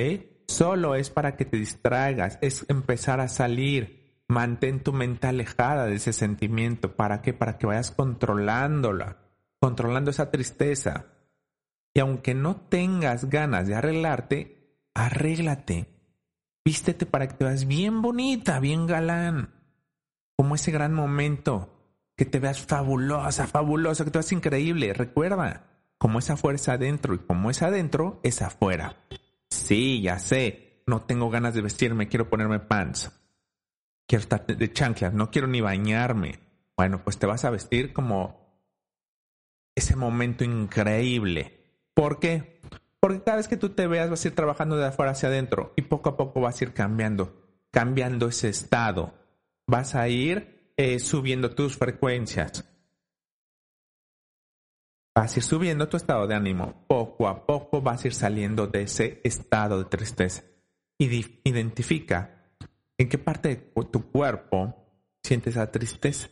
Solo 0.46 0.94
es 0.94 1.10
para 1.10 1.36
que 1.36 1.44
te 1.44 1.56
distraigas, 1.56 2.38
es 2.40 2.64
empezar 2.68 3.18
a 3.18 3.26
salir. 3.26 4.22
Mantén 4.28 4.84
tu 4.84 4.92
mente 4.92 5.26
alejada 5.26 5.86
de 5.86 5.96
ese 5.96 6.12
sentimiento. 6.12 6.94
¿Para 6.94 7.20
qué? 7.20 7.34
Para 7.34 7.58
que 7.58 7.66
vayas 7.66 7.90
controlándola, 7.90 9.18
controlando 9.58 10.12
esa 10.12 10.30
tristeza. 10.30 11.06
Y 11.92 11.98
aunque 11.98 12.32
no 12.32 12.60
tengas 12.60 13.24
ganas 13.24 13.66
de 13.66 13.74
arreglarte, 13.74 14.78
arréglate. 14.94 15.88
Vístete 16.64 17.06
para 17.06 17.26
que 17.26 17.34
te 17.34 17.44
veas 17.44 17.66
bien 17.66 18.02
bonita, 18.02 18.60
bien 18.60 18.86
galán. 18.86 19.52
Como 20.36 20.54
ese 20.54 20.70
gran 20.70 20.94
momento. 20.94 21.79
Que 22.20 22.26
te 22.26 22.38
veas 22.38 22.60
fabulosa, 22.60 23.46
fabulosa, 23.46 24.04
que 24.04 24.10
te 24.10 24.18
veas 24.18 24.30
increíble. 24.32 24.92
Recuerda, 24.92 25.64
como 25.96 26.18
esa 26.18 26.36
fuerza 26.36 26.74
adentro 26.74 27.14
y 27.14 27.18
como 27.20 27.48
es 27.48 27.62
adentro, 27.62 28.20
es 28.22 28.42
afuera. 28.42 28.98
Sí, 29.48 30.02
ya 30.02 30.18
sé. 30.18 30.82
No 30.86 31.00
tengo 31.00 31.30
ganas 31.30 31.54
de 31.54 31.62
vestirme, 31.62 32.08
quiero 32.08 32.28
ponerme 32.28 32.60
pants. 32.60 33.10
Quiero 34.06 34.20
estar 34.20 34.46
de 34.46 34.70
chanclas, 34.70 35.14
no 35.14 35.30
quiero 35.30 35.48
ni 35.48 35.62
bañarme. 35.62 36.40
Bueno, 36.76 37.02
pues 37.02 37.16
te 37.16 37.24
vas 37.24 37.46
a 37.46 37.50
vestir 37.50 37.94
como 37.94 38.60
ese 39.74 39.96
momento 39.96 40.44
increíble 40.44 41.56
¿Por 41.94 42.20
qué? 42.20 42.60
Porque 43.00 43.22
cada 43.22 43.38
vez 43.38 43.48
que 43.48 43.56
tú 43.56 43.70
te 43.70 43.86
veas 43.86 44.10
vas 44.10 44.22
a 44.22 44.28
ir 44.28 44.34
trabajando 44.34 44.76
de 44.76 44.84
afuera 44.84 45.12
hacia 45.12 45.30
adentro 45.30 45.72
y 45.74 45.80
poco 45.80 46.10
a 46.10 46.18
poco 46.18 46.42
vas 46.42 46.60
a 46.60 46.64
ir 46.64 46.74
cambiando, 46.74 47.40
cambiando 47.70 48.28
ese 48.28 48.50
estado. 48.50 49.14
Vas 49.66 49.94
a 49.94 50.06
ir 50.10 50.59
eh, 50.82 50.98
subiendo 50.98 51.50
tus 51.50 51.76
frecuencias. 51.76 52.64
Vas 55.14 55.36
a 55.36 55.38
ir 55.38 55.42
subiendo 55.42 55.90
tu 55.90 55.98
estado 55.98 56.26
de 56.26 56.34
ánimo. 56.34 56.86
Poco 56.88 57.28
a 57.28 57.44
poco 57.44 57.82
vas 57.82 58.02
a 58.02 58.06
ir 58.06 58.14
saliendo 58.14 58.66
de 58.66 58.84
ese 58.84 59.20
estado 59.22 59.76
de 59.76 59.84
tristeza. 59.84 60.42
Y 60.96 61.04
identifica 61.44 62.54
en 62.96 63.10
qué 63.10 63.18
parte 63.18 63.48
de 63.48 63.84
tu 63.92 64.10
cuerpo 64.10 64.74
sientes 65.22 65.54
esa 65.56 65.70
tristeza. 65.70 66.30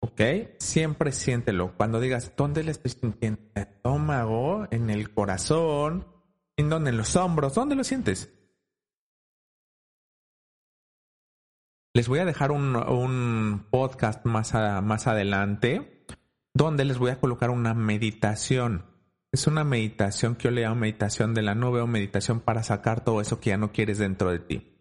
¿Ok? 0.00 0.20
Siempre 0.58 1.12
siéntelo. 1.12 1.76
Cuando 1.76 2.00
digas, 2.00 2.32
¿dónde 2.36 2.64
le 2.64 2.72
estoy 2.72 2.90
sintiendo? 2.90 3.42
¿En 3.54 3.62
el 3.62 3.68
estómago? 3.68 4.66
¿En 4.72 4.90
el 4.90 5.14
corazón? 5.14 6.08
¿En 6.56 6.68
dónde? 6.68 6.90
¿En 6.90 6.96
los 6.96 7.14
hombros? 7.14 7.54
¿Dónde 7.54 7.76
lo 7.76 7.84
sientes? 7.84 8.28
Les 11.96 12.08
voy 12.08 12.18
a 12.18 12.24
dejar 12.24 12.50
un, 12.50 13.66
podcast 13.70 14.26
más, 14.26 14.52
más 14.82 15.06
adelante 15.06 16.04
donde 16.52 16.84
les 16.84 16.98
voy 16.98 17.12
a 17.12 17.20
colocar 17.20 17.50
una 17.50 17.72
meditación. 17.72 18.84
Es 19.30 19.46
una 19.46 19.62
meditación 19.62 20.34
que 20.34 20.44
yo 20.44 20.50
le 20.50 20.62
llamo 20.62 20.74
meditación 20.74 21.34
de 21.34 21.42
la 21.42 21.54
nube 21.54 21.80
o 21.80 21.86
meditación 21.86 22.40
para 22.40 22.64
sacar 22.64 23.04
todo 23.04 23.20
eso 23.20 23.38
que 23.38 23.50
ya 23.50 23.58
no 23.58 23.70
quieres 23.70 23.98
dentro 23.98 24.32
de 24.32 24.40
ti. 24.40 24.76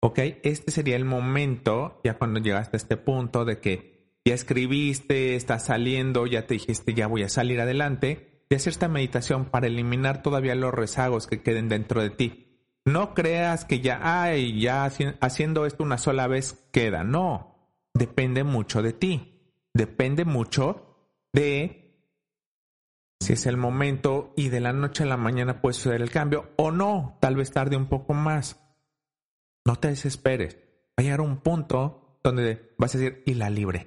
¿Ok? 0.00 0.20
Este 0.44 0.70
sería 0.70 0.94
el 0.94 1.04
momento, 1.04 2.00
ya 2.04 2.16
cuando 2.16 2.38
llegaste 2.38 2.76
a 2.76 2.78
este 2.78 2.96
punto, 2.96 3.44
de 3.44 3.58
que 3.58 4.20
ya 4.24 4.34
escribiste, 4.34 5.34
estás 5.34 5.64
saliendo, 5.64 6.28
ya 6.28 6.46
te 6.46 6.54
dijiste, 6.54 6.94
ya 6.94 7.08
voy 7.08 7.24
a 7.24 7.28
salir 7.28 7.60
adelante, 7.60 8.44
de 8.48 8.56
hacer 8.56 8.70
esta 8.70 8.86
meditación 8.86 9.46
para 9.46 9.66
eliminar 9.66 10.22
todavía 10.22 10.54
los 10.54 10.72
rezagos 10.72 11.26
que 11.26 11.42
queden 11.42 11.68
dentro 11.68 12.00
de 12.02 12.10
ti. 12.10 12.47
No 12.88 13.12
creas 13.12 13.66
que 13.66 13.80
ya, 13.80 14.00
ay, 14.02 14.58
ya 14.58 14.90
haciendo 15.20 15.66
esto 15.66 15.82
una 15.82 15.98
sola 15.98 16.26
vez 16.26 16.54
queda. 16.72 17.04
No, 17.04 17.54
depende 17.92 18.44
mucho 18.44 18.80
de 18.80 18.94
ti. 18.94 19.42
Depende 19.74 20.24
mucho 20.24 20.96
de 21.34 22.02
si 23.20 23.34
es 23.34 23.44
el 23.44 23.58
momento 23.58 24.32
y 24.38 24.48
de 24.48 24.60
la 24.60 24.72
noche 24.72 25.02
a 25.02 25.06
la 25.06 25.18
mañana 25.18 25.60
puede 25.60 25.74
suceder 25.74 26.00
el 26.00 26.10
cambio 26.10 26.52
o 26.56 26.70
no, 26.70 27.18
tal 27.20 27.36
vez 27.36 27.52
tarde 27.52 27.76
un 27.76 27.90
poco 27.90 28.14
más. 28.14 28.58
No 29.66 29.76
te 29.76 29.88
desesperes. 29.88 30.56
Va 30.56 30.94
a 30.96 31.02
llegar 31.02 31.20
un 31.20 31.42
punto 31.42 32.18
donde 32.24 32.74
vas 32.78 32.94
a 32.94 32.98
decir, 32.98 33.22
y 33.26 33.34
la 33.34 33.50
libre 33.50 33.86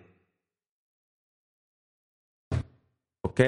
¿Ok? 3.21 3.41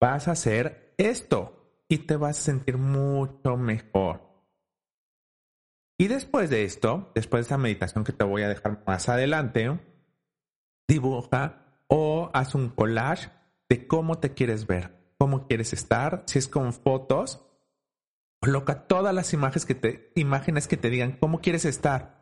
Vas 0.00 0.28
a 0.28 0.32
hacer 0.32 0.94
esto 0.96 1.55
y 1.88 1.98
te 1.98 2.16
vas 2.16 2.38
a 2.38 2.42
sentir 2.42 2.78
mucho 2.78 3.56
mejor. 3.56 4.26
Y 5.98 6.08
después 6.08 6.50
de 6.50 6.64
esto, 6.64 7.10
después 7.14 7.40
de 7.40 7.42
esta 7.42 7.58
meditación 7.58 8.04
que 8.04 8.12
te 8.12 8.24
voy 8.24 8.42
a 8.42 8.48
dejar 8.48 8.82
más 8.86 9.08
adelante, 9.08 9.80
dibuja 10.86 11.80
o 11.88 12.30
haz 12.34 12.54
un 12.54 12.68
collage 12.68 13.30
de 13.68 13.86
cómo 13.86 14.18
te 14.18 14.34
quieres 14.34 14.66
ver, 14.66 15.14
cómo 15.18 15.46
quieres 15.46 15.72
estar, 15.72 16.24
si 16.26 16.38
es 16.38 16.48
con 16.48 16.72
fotos, 16.72 17.46
coloca 18.40 18.86
todas 18.86 19.14
las 19.14 19.32
imágenes 19.32 19.64
que 19.64 19.74
te 19.74 20.12
imágenes 20.14 20.68
que 20.68 20.76
te 20.76 20.90
digan 20.90 21.12
cómo 21.12 21.40
quieres 21.40 21.64
estar. 21.64 22.16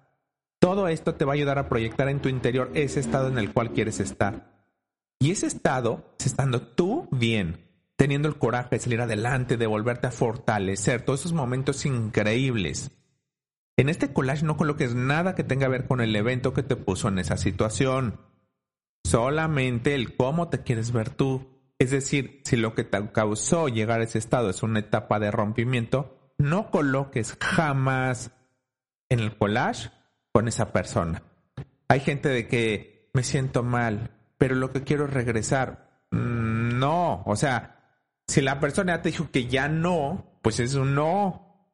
Todo 0.61 0.89
esto 0.89 1.15
te 1.15 1.25
va 1.25 1.33
a 1.33 1.35
ayudar 1.35 1.59
a 1.59 1.69
proyectar 1.69 2.09
en 2.09 2.21
tu 2.21 2.29
interior 2.29 2.71
ese 2.75 3.01
estado 3.01 3.29
en 3.29 3.39
el 3.39 3.53
cual 3.53 3.73
quieres 3.73 4.01
estar. 4.01 4.55
Y 5.19 5.33
ese 5.33 5.47
estado 5.47 6.15
es 6.19 6.27
estando 6.27 6.63
tú 6.63 7.09
bien, 7.11 7.65
teniendo 7.97 8.29
el 8.29 8.39
coraje 8.39 8.71
de 8.71 8.81
salir 8.81 9.01
adelante, 9.01 9.57
de 9.57 9.67
volverte 9.67 10.07
a 10.07 10.13
fortalecer, 10.13 11.03
todos 11.03 11.21
esos 11.21 11.33
momentos 11.33 11.87
increíbles. 11.87 12.91
En 13.77 13.89
este 13.89 14.13
collage 14.13 14.45
no 14.45 14.57
coloques 14.57 14.95
nada 14.95 15.35
que 15.35 15.45
tenga 15.45 15.67
que 15.67 15.73
ver 15.73 15.87
con 15.87 16.01
el 16.01 16.15
evento 16.15 16.53
que 16.53 16.63
te 16.63 16.77
puso 16.77 17.09
en 17.09 17.19
esa 17.19 17.37
situación. 17.37 18.21
Solamente 19.05 19.95
el 19.95 20.17
cómo 20.17 20.49
te 20.49 20.63
quieres 20.63 20.93
ver 20.93 21.11
tú. 21.11 21.51
Es 21.79 21.91
decir, 21.91 22.41
si 22.45 22.57
lo 22.57 22.75
que 22.75 22.85
te 22.85 23.11
causó 23.11 23.69
llegar 23.69 24.01
a 24.01 24.05
ese 24.05 24.19
estado 24.19 24.49
es 24.49 24.63
una 24.63 24.79
etapa 24.79 25.19
de 25.19 25.33
rompimiento, 25.33 26.33
no 26.39 26.71
coloques 26.71 27.37
jamás 27.41 28.31
en 29.09 29.21
el 29.21 29.37
collage 29.37 29.91
con 30.33 30.49
esa 30.49 30.73
persona. 30.73 31.23
Hay 31.89 32.01
gente 32.01 32.29
de 32.29 32.47
que 32.47 33.11
me 33.13 33.23
siento 33.23 33.63
mal, 33.63 34.11
pero 34.39 34.55
lo 34.55 34.71
que 34.71 34.83
quiero 34.83 35.07
es 35.07 35.13
regresar. 35.13 36.05
Mm, 36.11 36.79
no, 36.79 37.23
o 37.27 37.37
sea, 37.37 37.84
si 38.27 38.41
la 38.41 38.61
persona 38.61 39.03
te 39.03 39.11
dijo 39.11 39.31
que 39.31 39.47
ya 39.47 39.69
no, 39.69 40.39
pues 40.43 40.61
es 40.61 40.75
un 40.75 40.95
no. 40.95 41.73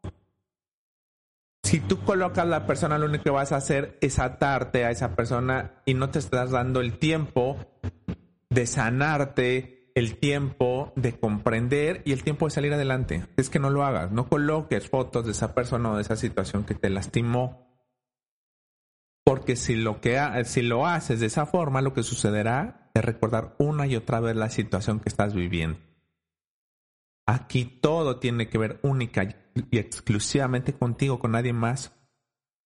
Si 1.62 1.80
tú 1.80 2.00
colocas 2.00 2.44
a 2.44 2.48
la 2.48 2.66
persona, 2.66 2.98
lo 2.98 3.06
único 3.06 3.24
que 3.24 3.30
vas 3.30 3.52
a 3.52 3.56
hacer 3.56 3.98
es 4.00 4.18
atarte 4.18 4.84
a 4.84 4.90
esa 4.90 5.14
persona 5.14 5.82
y 5.84 5.94
no 5.94 6.10
te 6.10 6.18
estás 6.18 6.50
dando 6.50 6.80
el 6.80 6.98
tiempo 6.98 7.56
de 8.48 8.66
sanarte, 8.66 9.92
el 9.94 10.16
tiempo 10.18 10.92
de 10.96 11.18
comprender 11.18 12.02
y 12.04 12.12
el 12.12 12.24
tiempo 12.24 12.46
de 12.46 12.50
salir 12.50 12.72
adelante. 12.72 13.24
Es 13.36 13.50
que 13.50 13.58
no 13.58 13.70
lo 13.70 13.84
hagas, 13.84 14.10
no 14.10 14.28
coloques 14.28 14.88
fotos 14.88 15.26
de 15.26 15.32
esa 15.32 15.54
persona 15.54 15.92
o 15.92 15.96
de 15.96 16.02
esa 16.02 16.16
situación 16.16 16.64
que 16.64 16.74
te 16.74 16.90
lastimó 16.90 17.70
porque 19.30 19.54
si 19.54 19.76
lo, 19.76 20.00
que 20.00 20.18
si 20.44 20.60
lo 20.60 20.88
haces 20.88 21.20
de 21.20 21.26
esa 21.26 21.46
forma, 21.46 21.82
lo 21.82 21.94
que 21.94 22.02
sucederá 22.02 22.90
es 22.94 23.04
recordar 23.04 23.54
una 23.58 23.86
y 23.86 23.94
otra 23.94 24.18
vez 24.18 24.34
la 24.34 24.50
situación 24.50 24.98
que 24.98 25.08
estás 25.08 25.34
viviendo. 25.34 25.78
Aquí 27.30 27.64
todo 27.64 28.18
tiene 28.18 28.48
que 28.48 28.58
ver 28.58 28.80
única 28.82 29.22
y 29.22 29.78
exclusivamente 29.78 30.72
contigo, 30.72 31.20
con 31.20 31.30
nadie 31.30 31.52
más. 31.52 31.92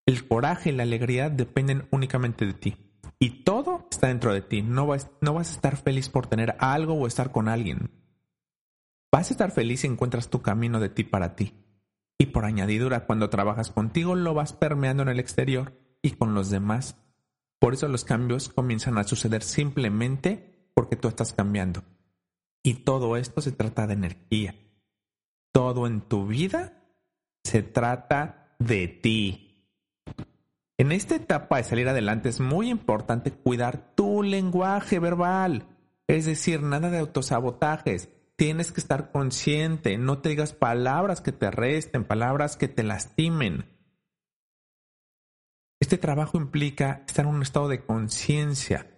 El 0.06 0.26
coraje 0.26 0.70
y 0.70 0.72
la 0.72 0.84
alegría 0.84 1.28
dependen 1.28 1.86
únicamente 1.90 2.46
de 2.46 2.54
ti. 2.54 2.76
Y 3.18 3.44
todo 3.44 3.86
está 3.90 4.06
dentro 4.06 4.32
de 4.32 4.40
ti. 4.40 4.62
No 4.62 4.86
vas, 4.86 5.10
no 5.20 5.34
vas 5.34 5.50
a 5.50 5.54
estar 5.56 5.76
feliz 5.76 6.08
por 6.08 6.28
tener 6.28 6.56
algo 6.60 6.94
o 6.94 7.06
estar 7.06 7.30
con 7.30 7.48
alguien. 7.48 7.90
Vas 9.12 9.28
a 9.28 9.34
estar 9.34 9.50
feliz 9.50 9.80
si 9.80 9.86
encuentras 9.86 10.30
tu 10.30 10.40
camino 10.40 10.80
de 10.80 10.88
ti 10.88 11.04
para 11.04 11.36
ti. 11.36 11.52
Y 12.16 12.26
por 12.26 12.46
añadidura, 12.46 13.04
cuando 13.04 13.28
trabajas 13.28 13.70
contigo, 13.70 14.14
lo 14.14 14.32
vas 14.32 14.54
permeando 14.54 15.02
en 15.02 15.10
el 15.10 15.20
exterior 15.20 15.78
y 16.00 16.12
con 16.12 16.32
los 16.32 16.48
demás. 16.48 16.96
Por 17.58 17.74
eso 17.74 17.86
los 17.88 18.06
cambios 18.06 18.48
comienzan 18.48 18.96
a 18.96 19.04
suceder 19.04 19.42
simplemente 19.42 20.70
porque 20.74 20.96
tú 20.96 21.08
estás 21.08 21.34
cambiando. 21.34 21.82
Y 22.64 22.74
todo 22.74 23.16
esto 23.16 23.42
se 23.42 23.52
trata 23.52 23.86
de 23.86 23.92
energía. 23.92 24.56
Todo 25.52 25.86
en 25.86 26.00
tu 26.00 26.26
vida 26.26 26.82
se 27.44 27.62
trata 27.62 28.56
de 28.58 28.88
ti. 28.88 29.44
En 30.78 30.90
esta 30.90 31.14
etapa 31.14 31.58
de 31.58 31.64
salir 31.64 31.88
adelante 31.88 32.30
es 32.30 32.40
muy 32.40 32.70
importante 32.70 33.30
cuidar 33.30 33.94
tu 33.94 34.22
lenguaje 34.22 34.98
verbal. 34.98 35.68
Es 36.08 36.24
decir, 36.24 36.62
nada 36.62 36.90
de 36.90 36.98
autosabotajes 36.98 38.08
tienes 38.36 38.72
que 38.72 38.80
estar 38.80 39.12
consciente, 39.12 39.96
no 39.98 40.18
te 40.18 40.30
digas 40.30 40.52
palabras 40.52 41.20
que 41.20 41.32
te 41.32 41.50
resten, 41.50 42.04
palabras 42.04 42.56
que 42.56 42.66
te 42.66 42.82
lastimen. 42.82 43.66
Este 45.80 45.98
trabajo 45.98 46.38
implica 46.38 47.04
estar 47.06 47.26
en 47.26 47.34
un 47.34 47.42
estado 47.42 47.68
de 47.68 47.84
conciencia. 47.84 48.93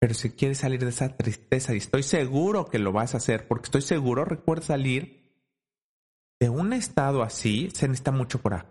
Pero 0.00 0.14
si 0.14 0.30
quieres 0.30 0.58
salir 0.58 0.80
de 0.80 0.90
esa 0.90 1.16
tristeza, 1.16 1.74
y 1.74 1.78
estoy 1.78 2.02
seguro 2.02 2.66
que 2.66 2.78
lo 2.78 2.92
vas 2.92 3.14
a 3.14 3.18
hacer, 3.18 3.48
porque 3.48 3.66
estoy 3.66 3.82
seguro, 3.82 4.24
recuerda 4.24 4.66
salir 4.66 5.32
de 6.40 6.48
un 6.48 6.72
estado 6.72 7.22
así, 7.22 7.70
se 7.74 7.88
necesita 7.88 8.12
mucho 8.12 8.40
coraje 8.40 8.68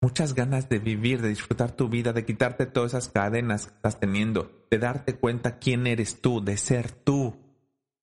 muchas 0.00 0.34
ganas 0.34 0.68
de 0.68 0.78
vivir, 0.78 1.22
de 1.22 1.28
disfrutar 1.28 1.72
tu 1.72 1.88
vida, 1.88 2.12
de 2.12 2.24
quitarte 2.24 2.66
todas 2.66 2.92
esas 2.92 3.08
cadenas 3.08 3.66
que 3.66 3.74
estás 3.74 4.00
teniendo, 4.00 4.66
de 4.70 4.78
darte 4.78 5.16
cuenta 5.16 5.58
quién 5.58 5.86
eres 5.86 6.20
tú, 6.20 6.42
de 6.42 6.56
ser 6.56 6.90
tú, 6.90 7.36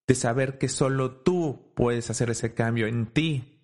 de 0.07 0.15
saber 0.15 0.57
que 0.57 0.69
solo 0.69 1.11
tú 1.11 1.71
puedes 1.75 2.09
hacer 2.09 2.29
ese 2.29 2.53
cambio 2.53 2.87
en 2.87 3.07
ti. 3.07 3.61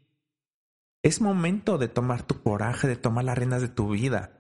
Es 1.04 1.22
momento 1.22 1.78
de 1.78 1.88
tomar 1.88 2.24
tu 2.24 2.42
coraje, 2.42 2.88
de 2.88 2.96
tomar 2.96 3.26
las 3.26 3.38
riendas 3.38 3.62
de 3.62 3.70
tu 3.70 3.90
vida. 3.90 4.38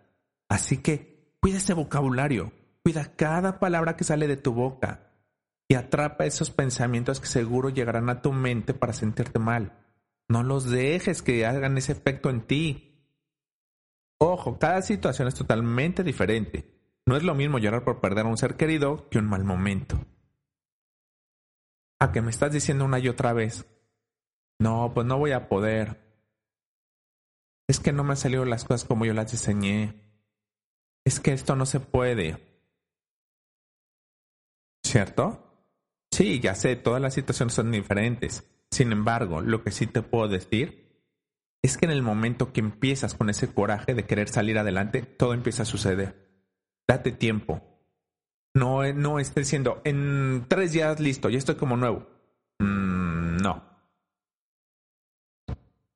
Así 0.47 0.77
que 0.77 1.35
cuida 1.41 1.57
ese 1.57 1.73
vocabulario, 1.73 2.53
cuida 2.83 3.15
cada 3.15 3.59
palabra 3.59 3.95
que 3.95 4.03
sale 4.03 4.27
de 4.27 4.37
tu 4.37 4.53
boca 4.53 5.11
y 5.67 5.75
atrapa 5.75 6.25
esos 6.25 6.51
pensamientos 6.51 7.19
que 7.19 7.27
seguro 7.27 7.69
llegarán 7.69 8.09
a 8.09 8.21
tu 8.21 8.33
mente 8.33 8.73
para 8.73 8.93
sentirte 8.93 9.39
mal. 9.39 9.77
No 10.27 10.43
los 10.43 10.69
dejes 10.69 11.21
que 11.21 11.45
hagan 11.45 11.77
ese 11.77 11.93
efecto 11.93 12.29
en 12.29 12.41
ti. 12.41 13.09
Ojo, 14.17 14.59
cada 14.59 14.81
situación 14.81 15.27
es 15.27 15.35
totalmente 15.35 16.03
diferente. 16.03 16.79
No 17.05 17.15
es 17.15 17.23
lo 17.23 17.35
mismo 17.35 17.57
llorar 17.57 17.83
por 17.83 17.99
perder 17.99 18.25
a 18.25 18.29
un 18.29 18.37
ser 18.37 18.55
querido 18.55 19.09
que 19.09 19.17
un 19.17 19.25
mal 19.25 19.43
momento. 19.43 19.99
¿A 21.99 22.11
que 22.11 22.21
me 22.21 22.31
estás 22.31 22.51
diciendo 22.51 22.85
una 22.85 22.99
y 22.99 23.07
otra 23.07 23.33
vez? 23.33 23.65
No, 24.59 24.91
pues 24.93 25.07
no 25.07 25.17
voy 25.17 25.31
a 25.31 25.47
poder. 25.47 25.99
Es 27.67 27.79
que 27.79 27.93
no 27.93 28.03
me 28.03 28.11
han 28.11 28.17
salido 28.17 28.43
las 28.43 28.65
cosas 28.65 28.85
como 28.85 29.05
yo 29.05 29.13
las 29.13 29.31
diseñé. 29.31 30.01
Es 31.05 31.19
que 31.19 31.31
esto 31.31 31.55
no 31.55 31.65
se 31.65 31.79
puede. 31.79 32.50
¿Cierto? 34.83 35.51
Sí, 36.11 36.39
ya 36.39 36.55
sé, 36.55 36.75
todas 36.75 37.01
las 37.01 37.13
situaciones 37.13 37.53
son 37.53 37.71
diferentes. 37.71 38.43
Sin 38.69 38.91
embargo, 38.91 39.41
lo 39.41 39.63
que 39.63 39.71
sí 39.71 39.87
te 39.87 40.01
puedo 40.01 40.27
decir 40.27 40.81
es 41.61 41.77
que 41.77 41.85
en 41.85 41.91
el 41.91 42.01
momento 42.01 42.53
que 42.53 42.59
empiezas 42.59 43.13
con 43.13 43.29
ese 43.29 43.53
coraje 43.53 43.93
de 43.93 44.05
querer 44.05 44.29
salir 44.29 44.57
adelante, 44.57 45.01
todo 45.03 45.33
empieza 45.33 45.63
a 45.63 45.65
suceder. 45.65 46.29
Date 46.87 47.11
tiempo. 47.11 47.61
No, 48.53 48.91
no 48.93 49.19
estés 49.19 49.45
diciendo, 49.45 49.81
en 49.85 50.45
tres 50.47 50.73
días 50.73 50.99
listo, 50.99 51.29
ya 51.29 51.37
estoy 51.37 51.55
como 51.55 51.77
nuevo. 51.77 52.07
Mm, 52.59 53.37
no. 53.37 53.63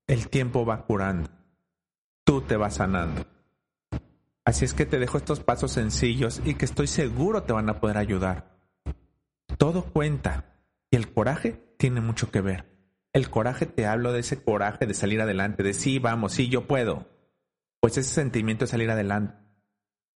El 0.08 0.30
tiempo 0.30 0.66
va 0.66 0.86
curando. 0.86 1.30
Tú 2.24 2.42
te 2.42 2.56
vas 2.56 2.76
sanando. 2.76 3.26
Así 4.46 4.64
es 4.64 4.74
que 4.74 4.86
te 4.86 5.00
dejo 5.00 5.18
estos 5.18 5.40
pasos 5.40 5.72
sencillos 5.72 6.42
y 6.46 6.54
que 6.54 6.66
estoy 6.66 6.88
seguro 6.88 7.44
te 7.44 7.54
van 7.54 7.70
a 7.70 7.80
poder 7.80 7.98
ayudar. 7.98 8.55
Todo 9.58 9.86
cuenta 9.86 10.60
y 10.92 10.98
el 10.98 11.14
coraje 11.14 11.76
tiene 11.78 12.02
mucho 12.02 12.32
que 12.32 12.42
ver. 12.42 12.76
El 13.14 13.30
coraje 13.30 13.66
te 13.66 13.86
hablo 13.86 14.12
de 14.12 14.20
ese 14.20 14.44
coraje 14.44 14.86
de 14.86 14.94
salir 14.94 15.22
adelante, 15.22 15.64
de 15.64 15.74
sí, 15.74 16.00
vamos, 16.00 16.34
sí, 16.34 16.50
yo 16.50 16.68
puedo. 16.68 17.08
Pues 17.80 17.98
ese 17.98 18.14
sentimiento 18.14 18.66
de 18.66 18.72
salir 18.72 18.90
adelante, 18.90 19.36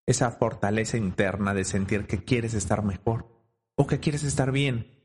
esa 0.06 0.30
fortaleza 0.32 0.96
interna 0.96 1.54
de 1.54 1.64
sentir 1.64 2.06
que 2.06 2.24
quieres 2.24 2.54
estar 2.54 2.82
mejor 2.82 3.28
o 3.76 3.86
que 3.86 4.00
quieres 4.00 4.24
estar 4.24 4.50
bien, 4.50 4.98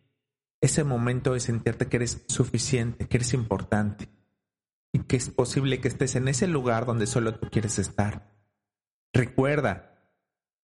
ese 0.61 0.83
momento 0.83 1.33
de 1.33 1.39
sentirte 1.39 1.87
que 1.87 1.97
eres 1.97 2.23
suficiente, 2.27 3.07
que 3.07 3.17
eres 3.17 3.33
importante 3.33 4.09
y 4.91 4.99
que 4.99 5.17
es 5.17 5.29
posible 5.29 5.79
que 5.79 5.89
estés 5.89 6.15
en 6.15 6.27
ese 6.27 6.47
lugar 6.47 6.85
donde 6.85 7.05
solo 7.05 7.35
tú 7.35 7.49
quieres 7.51 7.77
estar. 7.77 8.31
Recuerda, 9.13 10.09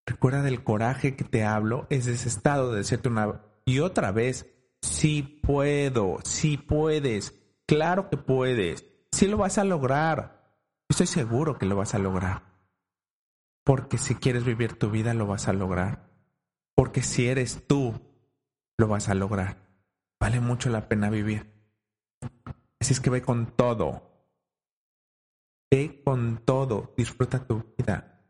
recuerda 0.08 0.42
del 0.42 0.64
coraje 0.64 1.16
que 1.16 1.26
te 1.26 1.44
hablo, 1.44 1.86
es 1.90 2.08
ese 2.08 2.30
estado 2.30 2.72
de 2.72 2.78
decirte 2.78 3.10
una 3.10 3.49
y 3.70 3.80
otra 3.80 4.12
vez, 4.12 4.46
Sí 4.82 5.22
puedo, 5.22 6.20
sí 6.24 6.58
puedes, 6.58 7.38
claro 7.68 8.10
que 8.10 8.18
puedes, 8.18 8.86
sí 9.12 9.28
lo 9.28 9.38
vas 9.38 9.58
a 9.58 9.64
lograr. 9.64 10.58
Estoy 10.90 11.08
seguro 11.08 11.58
que 11.58 11.66
lo 11.66 11.76
vas 11.76 11.94
a 11.94 12.00
lograr. 12.00 12.44
Porque 13.64 13.98
si 13.98 14.16
quieres 14.16 14.44
vivir 14.44 14.80
tu 14.80 14.90
vida, 14.90 15.14
lo 15.14 15.28
vas 15.28 15.48
a 15.48 15.54
lograr. 15.54 16.10
Porque 16.76 17.04
si 17.04 17.28
eres 17.28 17.68
tú, 17.68 18.02
lo 18.78 18.88
vas 18.88 19.10
a 19.10 19.16
lograr. 19.16 19.58
Vale 20.20 20.40
mucho 20.40 20.70
la 20.70 20.88
pena 20.88 21.10
vivir. 21.10 21.54
Así 22.80 22.94
es 22.94 23.00
que 23.00 23.10
ve 23.10 23.22
con 23.22 23.56
todo. 23.56 24.02
Ve 25.70 26.02
con 26.04 26.44
todo. 26.44 26.94
Disfruta 26.98 27.46
tu 27.46 27.64
vida. 27.78 28.26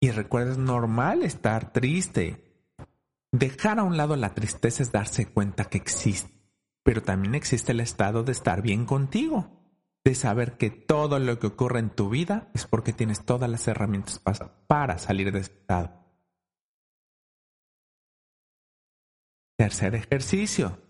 Y 0.00 0.10
recuerda, 0.10 0.52
es 0.52 0.58
normal 0.58 1.22
estar 1.22 1.72
triste. 1.72 2.45
Dejar 3.38 3.78
a 3.78 3.82
un 3.82 3.98
lado 3.98 4.16
la 4.16 4.32
tristeza 4.32 4.82
es 4.82 4.92
darse 4.92 5.26
cuenta 5.26 5.66
que 5.66 5.76
existe, 5.76 6.32
pero 6.82 7.02
también 7.02 7.34
existe 7.34 7.72
el 7.72 7.80
estado 7.80 8.22
de 8.22 8.32
estar 8.32 8.62
bien 8.62 8.86
contigo, 8.86 9.60
de 10.02 10.14
saber 10.14 10.56
que 10.56 10.70
todo 10.70 11.18
lo 11.18 11.38
que 11.38 11.48
ocurre 11.48 11.80
en 11.80 11.90
tu 11.90 12.08
vida 12.08 12.50
es 12.54 12.66
porque 12.66 12.94
tienes 12.94 13.26
todas 13.26 13.50
las 13.50 13.68
herramientas 13.68 14.22
para 14.66 14.96
salir 14.96 15.32
de 15.32 15.40
ese 15.40 15.52
estado. 15.52 16.02
Tercer 19.58 19.94
ejercicio. 19.96 20.80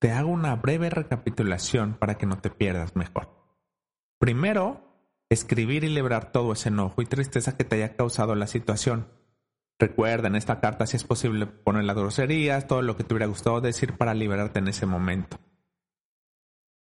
Te 0.00 0.10
hago 0.10 0.30
una 0.30 0.56
breve 0.56 0.90
recapitulación 0.90 1.94
para 1.94 2.18
que 2.18 2.26
no 2.26 2.40
te 2.40 2.50
pierdas 2.50 2.96
mejor. 2.96 3.28
Primero, 4.18 5.14
escribir 5.30 5.84
y 5.84 5.90
liberar 5.90 6.32
todo 6.32 6.54
ese 6.54 6.70
enojo 6.70 7.02
y 7.02 7.06
tristeza 7.06 7.56
que 7.56 7.62
te 7.62 7.76
haya 7.76 7.94
causado 7.94 8.34
la 8.34 8.48
situación 8.48 9.06
Recuerda, 9.78 10.28
en 10.28 10.36
esta 10.36 10.60
carta 10.60 10.86
si 10.86 10.96
es 10.96 11.04
posible 11.04 11.46
poner 11.46 11.84
las 11.84 11.96
groserías, 11.96 12.66
todo 12.66 12.82
lo 12.82 12.96
que 12.96 13.04
te 13.04 13.14
hubiera 13.14 13.26
gustado 13.26 13.60
decir 13.60 13.96
para 13.96 14.14
liberarte 14.14 14.60
en 14.60 14.68
ese 14.68 14.86
momento. 14.86 15.38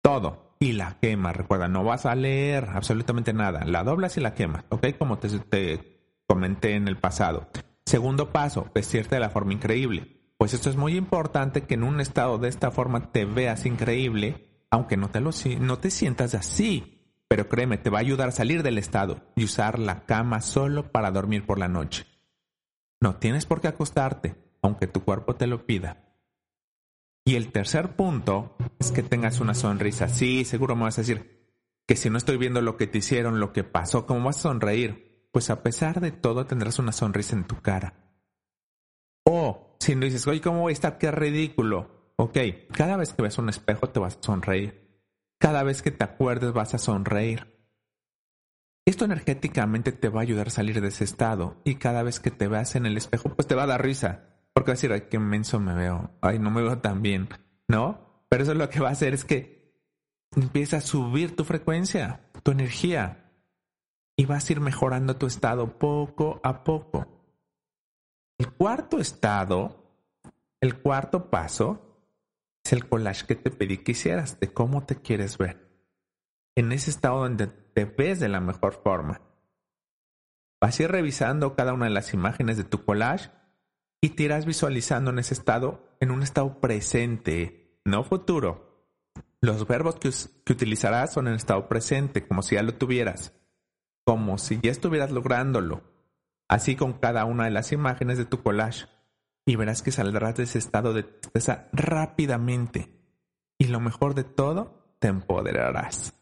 Todo. 0.01 0.51
Y 0.59 0.73
la 0.73 0.99
quema, 0.99 1.33
recuerda, 1.33 1.67
no 1.67 1.83
vas 1.83 2.05
a 2.05 2.13
leer 2.13 2.69
absolutamente 2.73 3.33
nada. 3.33 3.63
La 3.65 3.83
doblas 3.83 4.17
y 4.17 4.21
la 4.21 4.35
quemas, 4.35 4.63
¿ok? 4.69 4.89
Como 4.97 5.17
te, 5.17 5.29
te 5.39 6.21
comenté 6.27 6.75
en 6.75 6.87
el 6.87 6.97
pasado. 6.97 7.49
Segundo 7.85 8.31
paso, 8.31 8.69
vestirte 8.73 9.15
de 9.15 9.21
la 9.21 9.29
forma 9.29 9.53
increíble. 9.53 10.21
Pues 10.37 10.53
esto 10.53 10.69
es 10.69 10.75
muy 10.75 10.95
importante 10.97 11.63
que 11.63 11.73
en 11.73 11.83
un 11.83 11.99
estado 11.99 12.37
de 12.37 12.49
esta 12.49 12.71
forma 12.71 13.11
te 13.11 13.25
veas 13.25 13.65
increíble, 13.65 14.65
aunque 14.69 14.97
no 14.97 15.09
te, 15.09 15.19
lo, 15.19 15.31
no 15.59 15.79
te 15.79 15.89
sientas 15.89 16.35
así. 16.35 17.15
Pero 17.27 17.47
créeme, 17.47 17.77
te 17.77 17.89
va 17.89 17.99
a 17.99 18.01
ayudar 18.01 18.29
a 18.29 18.33
salir 18.33 18.61
del 18.61 18.77
estado 18.77 19.21
y 19.35 19.45
usar 19.45 19.79
la 19.79 20.05
cama 20.05 20.41
solo 20.41 20.91
para 20.91 21.11
dormir 21.11 21.45
por 21.45 21.57
la 21.57 21.69
noche. 21.69 22.05
No 23.01 23.15
tienes 23.15 23.45
por 23.45 23.59
qué 23.59 23.67
acostarte, 23.67 24.35
aunque 24.61 24.87
tu 24.87 25.03
cuerpo 25.03 25.35
te 25.35 25.47
lo 25.47 25.65
pida. 25.65 26.11
Y 27.25 27.35
el 27.35 27.51
tercer 27.51 27.95
punto 27.95 28.55
es 28.79 28.91
que 28.91 29.03
tengas 29.03 29.39
una 29.39 29.53
sonrisa. 29.53 30.07
Sí, 30.07 30.45
seguro 30.45 30.75
me 30.75 30.83
vas 30.83 30.97
a 30.97 31.01
decir 31.01 31.49
que 31.87 31.95
si 31.95 32.09
no 32.09 32.17
estoy 32.17 32.37
viendo 32.37 32.61
lo 32.61 32.77
que 32.77 32.87
te 32.87 32.99
hicieron, 32.99 33.39
lo 33.39 33.53
que 33.53 33.63
pasó, 33.63 34.05
¿cómo 34.05 34.25
vas 34.25 34.37
a 34.37 34.41
sonreír? 34.43 35.27
Pues 35.31 35.49
a 35.49 35.63
pesar 35.63 35.99
de 35.99 36.11
todo 36.11 36.45
tendrás 36.45 36.79
una 36.79 36.91
sonrisa 36.91 37.35
en 37.35 37.45
tu 37.45 37.59
cara. 37.61 37.95
O 39.23 39.77
si 39.79 39.95
no 39.95 40.05
dices, 40.05 40.27
oye, 40.27 40.41
¿cómo 40.41 40.61
voy 40.61 40.71
a 40.71 40.73
estar? 40.73 40.97
Qué 40.97 41.11
ridículo. 41.11 42.13
Ok, 42.17 42.37
cada 42.71 42.97
vez 42.97 43.13
que 43.13 43.23
ves 43.23 43.37
un 43.39 43.49
espejo 43.49 43.89
te 43.89 43.99
vas 43.99 44.17
a 44.17 44.23
sonreír. 44.23 45.01
Cada 45.39 45.63
vez 45.63 45.81
que 45.81 45.89
te 45.89 46.03
acuerdes 46.03 46.53
vas 46.53 46.75
a 46.75 46.77
sonreír. 46.77 47.60
Esto 48.85 49.05
energéticamente 49.05 49.91
te 49.91 50.09
va 50.09 50.21
a 50.21 50.23
ayudar 50.23 50.47
a 50.47 50.51
salir 50.51 50.81
de 50.81 50.87
ese 50.87 51.03
estado 51.03 51.61
y 51.63 51.75
cada 51.75 52.03
vez 52.03 52.19
que 52.19 52.31
te 52.31 52.47
veas 52.47 52.75
en 52.75 52.85
el 52.85 52.97
espejo, 52.97 53.29
pues 53.29 53.47
te 53.47 53.55
va 53.55 53.63
a 53.63 53.67
dar 53.67 53.83
risa. 53.83 54.27
Porque 54.53 54.71
vas 54.71 54.79
a 54.79 54.81
decir, 54.81 54.91
ay, 54.91 55.07
qué 55.09 55.19
menso 55.19 55.59
me 55.59 55.73
veo, 55.73 56.11
ay, 56.21 56.39
no 56.39 56.51
me 56.51 56.61
veo 56.61 56.79
tan 56.79 57.01
bien. 57.01 57.29
¿no? 57.71 58.25
Pero 58.29 58.43
eso 58.43 58.53
lo 58.53 58.69
que 58.69 58.79
va 58.79 58.89
a 58.89 58.91
hacer 58.91 59.13
es 59.13 59.25
que 59.25 59.73
empieza 60.35 60.77
a 60.77 60.81
subir 60.81 61.35
tu 61.35 61.43
frecuencia, 61.43 62.29
tu 62.43 62.51
energía, 62.51 63.31
y 64.15 64.25
vas 64.25 64.47
a 64.47 64.53
ir 64.53 64.59
mejorando 64.59 65.15
tu 65.15 65.25
estado 65.25 65.79
poco 65.79 66.39
a 66.43 66.63
poco. 66.63 67.07
El 68.37 68.51
cuarto 68.51 68.99
estado, 68.99 70.21
el 70.59 70.79
cuarto 70.79 71.29
paso, 71.29 71.97
es 72.63 72.73
el 72.73 72.87
collage 72.87 73.25
que 73.25 73.35
te 73.35 73.49
pedí 73.49 73.79
que 73.79 73.93
hicieras 73.93 74.39
de 74.39 74.53
cómo 74.53 74.85
te 74.85 74.97
quieres 74.97 75.37
ver. 75.37 75.70
En 76.55 76.71
ese 76.71 76.89
estado 76.89 77.19
donde 77.19 77.47
te 77.47 77.85
ves 77.85 78.19
de 78.19 78.29
la 78.29 78.39
mejor 78.39 78.81
forma. 78.83 79.21
Vas 80.59 80.79
a 80.79 80.83
ir 80.83 80.91
revisando 80.91 81.55
cada 81.55 81.73
una 81.73 81.85
de 81.85 81.91
las 81.91 82.13
imágenes 82.13 82.57
de 82.57 82.63
tu 82.63 82.83
collage 82.85 83.31
y 84.01 84.09
te 84.09 84.23
irás 84.23 84.45
visualizando 84.45 85.11
en 85.11 85.19
ese 85.19 85.33
estado, 85.33 85.95
en 85.99 86.11
un 86.11 86.23
estado 86.23 86.59
presente, 86.59 87.79
no 87.85 88.03
futuro. 88.03 88.89
Los 89.41 89.67
verbos 89.67 89.95
que, 89.95 90.11
que 90.45 90.53
utilizarás 90.53 91.13
son 91.13 91.27
en 91.27 91.35
estado 91.35 91.67
presente, 91.67 92.27
como 92.27 92.43
si 92.43 92.55
ya 92.55 92.63
lo 92.63 92.75
tuvieras, 92.75 93.33
como 94.05 94.37
si 94.37 94.59
ya 94.61 94.71
estuvieras 94.71 95.11
lográndolo. 95.11 95.83
Así 96.47 96.75
con 96.75 96.93
cada 96.93 97.25
una 97.25 97.45
de 97.45 97.51
las 97.51 97.71
imágenes 97.71 98.17
de 98.17 98.25
tu 98.25 98.43
collage. 98.43 98.87
Y 99.45 99.55
verás 99.55 99.81
que 99.81 99.91
saldrás 99.91 100.35
de 100.35 100.43
ese 100.43 100.59
estado 100.59 100.93
de 100.93 101.03
tristeza 101.03 101.69
rápidamente. 101.73 103.01
Y 103.57 103.67
lo 103.67 103.79
mejor 103.79 104.13
de 104.13 104.23
todo, 104.23 104.95
te 104.99 105.07
empoderarás. 105.07 106.20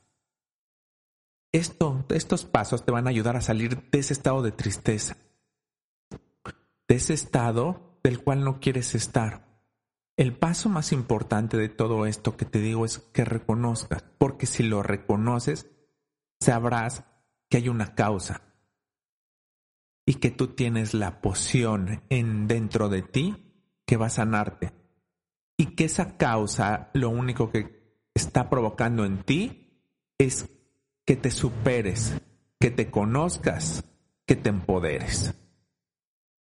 Esto, 1.51 2.05
estos 2.09 2.45
pasos 2.45 2.85
te 2.85 2.91
van 2.91 3.07
a 3.07 3.09
ayudar 3.09 3.35
a 3.35 3.41
salir 3.41 3.89
de 3.89 3.99
ese 3.99 4.13
estado 4.13 4.41
de 4.43 4.51
tristeza, 4.51 5.17
de 6.87 6.95
ese 6.95 7.13
estado 7.13 7.99
del 8.03 8.23
cual 8.23 8.43
no 8.43 8.59
quieres 8.59 8.93
estar. 8.93 9.49
El 10.15 10.37
paso 10.37 10.69
más 10.69 10.91
importante 10.91 11.57
de 11.57 11.69
todo 11.69 12.05
esto 12.05 12.37
que 12.37 12.45
te 12.45 12.59
digo 12.59 12.85
es 12.85 12.99
que 12.99 13.25
reconozcas, 13.25 14.03
porque 14.17 14.45
si 14.45 14.63
lo 14.63 14.83
reconoces, 14.83 15.71
sabrás 16.39 17.05
que 17.49 17.57
hay 17.57 17.69
una 17.69 17.95
causa 17.95 18.41
y 20.05 20.15
que 20.15 20.29
tú 20.29 20.49
tienes 20.49 20.93
la 20.93 21.21
poción 21.21 22.03
en 22.09 22.47
dentro 22.47 22.89
de 22.89 23.01
ti 23.01 23.71
que 23.85 23.97
va 23.97 24.07
a 24.07 24.11
sanarte 24.11 24.73
y 25.57 25.75
que 25.75 25.85
esa 25.85 26.17
causa 26.17 26.89
lo 26.93 27.09
único 27.09 27.51
que 27.51 27.97
está 28.13 28.49
provocando 28.49 29.05
en 29.05 29.23
ti 29.23 29.83
es 30.17 30.49
que 31.09 31.15
te 31.15 31.31
superes, 31.31 32.13
que 32.59 32.69
te 32.69 32.91
conozcas, 32.91 33.83
que 34.27 34.35
te 34.35 34.49
empoderes. 34.49 35.33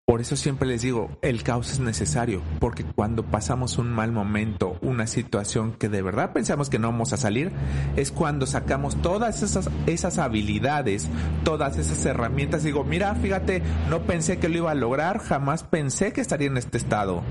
Por 0.06 0.22
eso 0.22 0.36
siempre 0.36 0.68
les 0.68 0.84
digo, 0.84 1.18
el 1.24 1.42
caos 1.42 1.72
es 1.72 1.80
necesario, 1.80 2.44
porque 2.60 2.84
cuando 2.84 3.26
pasamos 3.26 3.80
un 3.80 3.92
mal 3.92 4.12
momento, 4.12 4.78
una 4.82 5.08
situación 5.08 5.74
que 5.74 5.90
de 5.90 6.04
verdad 6.04 6.32
pensamos 6.32 6.70
que 6.70 6.78
no 6.78 6.92
vamos 6.92 7.12
a 7.12 7.18
salir, 7.18 7.52
es 7.96 8.12
cuando 8.12 8.46
sacamos 8.46 9.02
todas 9.02 9.42
esas, 9.42 9.68
esas 9.88 10.20
habilidades, 10.20 11.10
todas 11.44 11.80
esas 11.80 12.06
herramientas. 12.06 12.62
Digo, 12.62 12.84
mira, 12.84 13.16
fíjate, 13.16 13.64
no 13.90 14.04
pensé 14.04 14.38
que 14.38 14.48
lo 14.48 14.58
iba 14.58 14.70
a 14.70 14.76
lograr, 14.76 15.18
jamás 15.18 15.64
pensé 15.64 16.14
que 16.14 16.22
estaría 16.22 16.50
en 16.50 16.58
este 16.58 16.78
estado. 16.78 17.24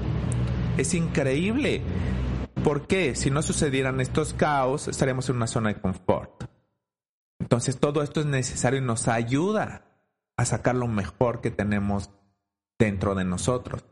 Es 0.79 0.95
increíble. 0.95 1.83
¿Por 2.65 2.89
qué? 2.89 3.15
Si 3.15 3.31
no 3.31 3.41
sucedieran 3.41 4.01
estos 4.01 4.35
caos, 4.35 4.89
estaríamos 4.89 5.29
en 5.29 5.37
una 5.37 5.47
zona 5.47 5.69
de 5.69 5.81
confort. 5.81 6.50
Entonces 7.41 7.81
todo 7.81 8.03
esto 8.03 8.21
es 8.21 8.27
necesario 8.27 8.79
y 8.79 8.85
nos 8.85 9.09
ayuda 9.09 9.85
a 10.37 10.45
sacar 10.45 10.77
lo 10.77 10.87
mejor 10.87 11.41
que 11.41 11.51
tenemos 11.51 12.11
dentro 12.79 13.15
de 13.15 13.25
nosotros. 13.25 13.85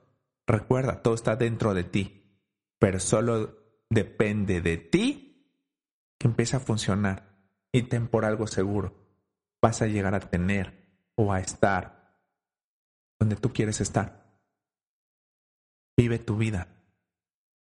Recuerda, 0.46 1.02
todo 1.02 1.14
está 1.14 1.34
dentro 1.34 1.74
de 1.74 1.84
ti, 1.84 2.40
pero 2.78 3.00
solo 3.00 3.58
depende 3.90 4.61
de 4.61 4.76
ti 4.76 5.52
que 6.18 6.28
empiece 6.28 6.56
a 6.56 6.61
funcionar. 6.61 7.37
Y 7.72 7.82
ten 7.82 8.08
por 8.08 8.24
algo 8.24 8.46
seguro, 8.46 8.94
vas 9.61 9.82
a 9.82 9.87
llegar 9.87 10.14
a 10.14 10.20
tener 10.20 10.88
o 11.16 11.32
a 11.32 11.40
estar 11.40 12.16
donde 13.18 13.37
tú 13.37 13.52
quieres 13.52 13.80
estar. 13.80 14.40
Vive 15.96 16.18
tu 16.18 16.37
vida. 16.37 16.68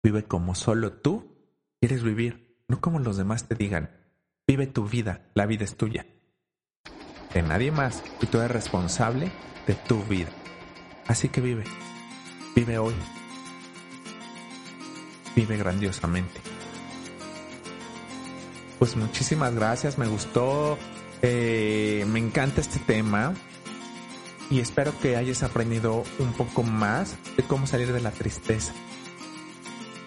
Vive 0.02 0.24
como 0.24 0.54
solo 0.54 0.92
tú 0.92 1.30
quieres 1.80 2.02
vivir, 2.02 2.62
no 2.68 2.80
como 2.80 2.98
los 2.98 3.16
demás 3.16 3.48
te 3.48 3.54
digan. 3.54 4.00
Vive 4.51 4.67
tu 4.67 4.85
vida, 4.89 5.21
la 5.35 5.47
vida 5.47 5.63
es 5.63 5.77
tuya. 5.77 6.05
De 7.33 7.41
nadie 7.41 7.71
más 7.71 8.03
y 8.21 8.27
tú 8.27 8.39
eres 8.39 8.51
responsable 8.51 9.31
de 9.69 9.75
tu 9.75 10.03
vida. 10.03 10.31
Así 11.07 11.29
que 11.29 11.41
vive, 11.41 11.63
vive 12.57 12.77
hoy. 12.77 12.95
Vive 15.37 15.57
grandiosamente. 15.57 16.41
Pues 18.81 18.97
muchísimas 18.97 19.55
gracias, 19.55 19.99
me 19.99 20.09
gustó, 20.09 20.77
eh, 21.23 22.05
me 22.09 22.19
encanta 22.19 22.61
este 22.61 22.81
tema 22.81 23.35
y 24.51 24.59
espero 24.59 24.93
que 24.99 25.15
hayas 25.15 25.45
aprendido 25.45 26.03
un 26.19 26.33
poco 26.33 26.65
más 26.65 27.15
de 27.37 27.45
cómo 27.45 27.69
salir 27.69 27.93
de 27.93 28.01
la 28.01 28.11
tristeza. 28.11 28.73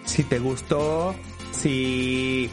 Si 0.04 0.22
te 0.22 0.38
gustó, 0.38 1.14
si 1.50 2.50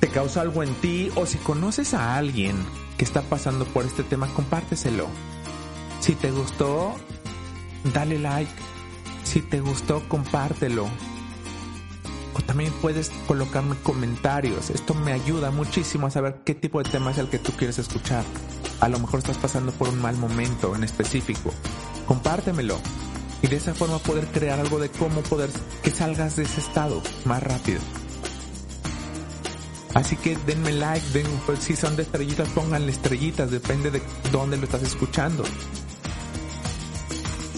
te 0.00 0.08
causó 0.08 0.40
algo 0.40 0.62
en 0.62 0.74
ti 0.76 1.10
o 1.14 1.26
si 1.26 1.38
conoces 1.38 1.94
a 1.94 2.16
alguien 2.16 2.56
que 2.96 3.04
está 3.04 3.22
pasando 3.22 3.66
por 3.66 3.84
este 3.84 4.02
tema, 4.02 4.26
compárteselo. 4.28 5.06
Si 6.00 6.14
te 6.14 6.30
gustó, 6.30 6.94
dale 7.92 8.18
like. 8.18 8.50
Si 9.24 9.42
te 9.42 9.60
gustó, 9.60 10.02
compártelo. 10.08 10.88
O 12.34 12.40
también 12.42 12.72
puedes 12.80 13.10
colocarme 13.26 13.76
comentarios. 13.82 14.70
Esto 14.70 14.94
me 14.94 15.12
ayuda 15.12 15.50
muchísimo 15.50 16.06
a 16.06 16.10
saber 16.10 16.40
qué 16.44 16.54
tipo 16.54 16.82
de 16.82 16.90
tema 16.90 17.10
es 17.10 17.18
el 17.18 17.28
que 17.28 17.38
tú 17.38 17.52
quieres 17.52 17.78
escuchar. 17.78 18.24
A 18.80 18.88
lo 18.88 18.98
mejor 18.98 19.20
estás 19.20 19.36
pasando 19.36 19.72
por 19.72 19.90
un 19.90 20.00
mal 20.00 20.16
momento 20.16 20.74
en 20.74 20.82
específico. 20.82 21.52
Compártemelo. 22.06 22.78
Y 23.42 23.48
de 23.48 23.56
esa 23.56 23.74
forma 23.74 23.98
poder 23.98 24.26
crear 24.26 24.60
algo 24.60 24.78
de 24.78 24.90
cómo 24.90 25.20
poder 25.22 25.50
que 25.82 25.90
salgas 25.90 26.36
de 26.36 26.44
ese 26.44 26.60
estado 26.60 27.02
más 27.24 27.42
rápido. 27.42 27.80
Así 29.94 30.16
que 30.16 30.36
denme 30.36 30.72
like, 30.72 31.06
den, 31.10 31.26
pues, 31.46 31.60
si 31.60 31.74
son 31.74 31.96
de 31.96 32.02
estrellitas, 32.02 32.48
pónganle 32.50 32.92
estrellitas, 32.92 33.50
depende 33.50 33.90
de 33.90 34.00
dónde 34.30 34.56
lo 34.56 34.64
estás 34.64 34.82
escuchando. 34.82 35.44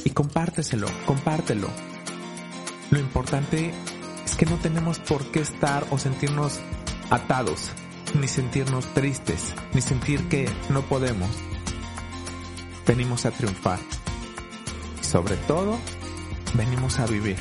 Y 0.05 0.11
compárteselo, 0.11 0.88
compártelo. 1.05 1.68
Lo 2.90 2.99
importante 2.99 3.73
es 4.25 4.35
que 4.35 4.47
no 4.47 4.57
tenemos 4.57 4.99
por 4.99 5.25
qué 5.31 5.40
estar 5.40 5.87
o 5.90 5.99
sentirnos 5.99 6.59
atados, 7.11 7.71
ni 8.18 8.29
sentirnos 8.29 8.87
tristes, 8.95 9.55
ni 9.75 9.83
sentir 9.83 10.29
que 10.29 10.49
no 10.71 10.83
podemos. 10.83 11.31
Venimos 12.87 13.27
a 13.27 13.31
triunfar. 13.31 13.79
Sobre 15.01 15.37
todo, 15.37 15.79
venimos 16.55 16.99
a 16.99 17.07
vivir. 17.07 17.37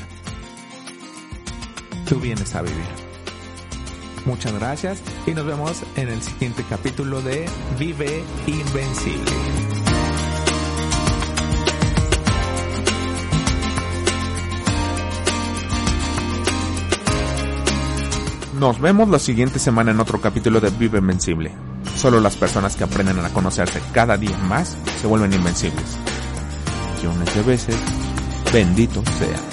Tú 2.06 2.20
vienes 2.20 2.54
a 2.54 2.62
vivir. 2.62 3.01
Muchas 4.24 4.52
gracias 4.52 5.02
y 5.26 5.32
nos 5.32 5.44
vemos 5.44 5.82
en 5.96 6.08
el 6.08 6.22
siguiente 6.22 6.64
capítulo 6.68 7.20
de 7.22 7.44
Vive 7.78 8.22
Invencible. 8.46 9.32
Nos 18.60 18.80
vemos 18.80 19.08
la 19.08 19.18
siguiente 19.18 19.58
semana 19.58 19.90
en 19.90 19.98
otro 19.98 20.20
capítulo 20.20 20.60
de 20.60 20.70
Vive 20.70 20.98
Invencible. 20.98 21.50
Solo 21.96 22.20
las 22.20 22.36
personas 22.36 22.76
que 22.76 22.84
aprenden 22.84 23.18
a 23.18 23.28
conocerse 23.30 23.80
cada 23.92 24.16
día 24.16 24.38
más 24.38 24.76
se 25.00 25.08
vuelven 25.08 25.32
invencibles. 25.32 25.98
Millones 26.96 27.34
de 27.34 27.42
veces, 27.42 27.76
bendito 28.52 29.02
sea. 29.18 29.51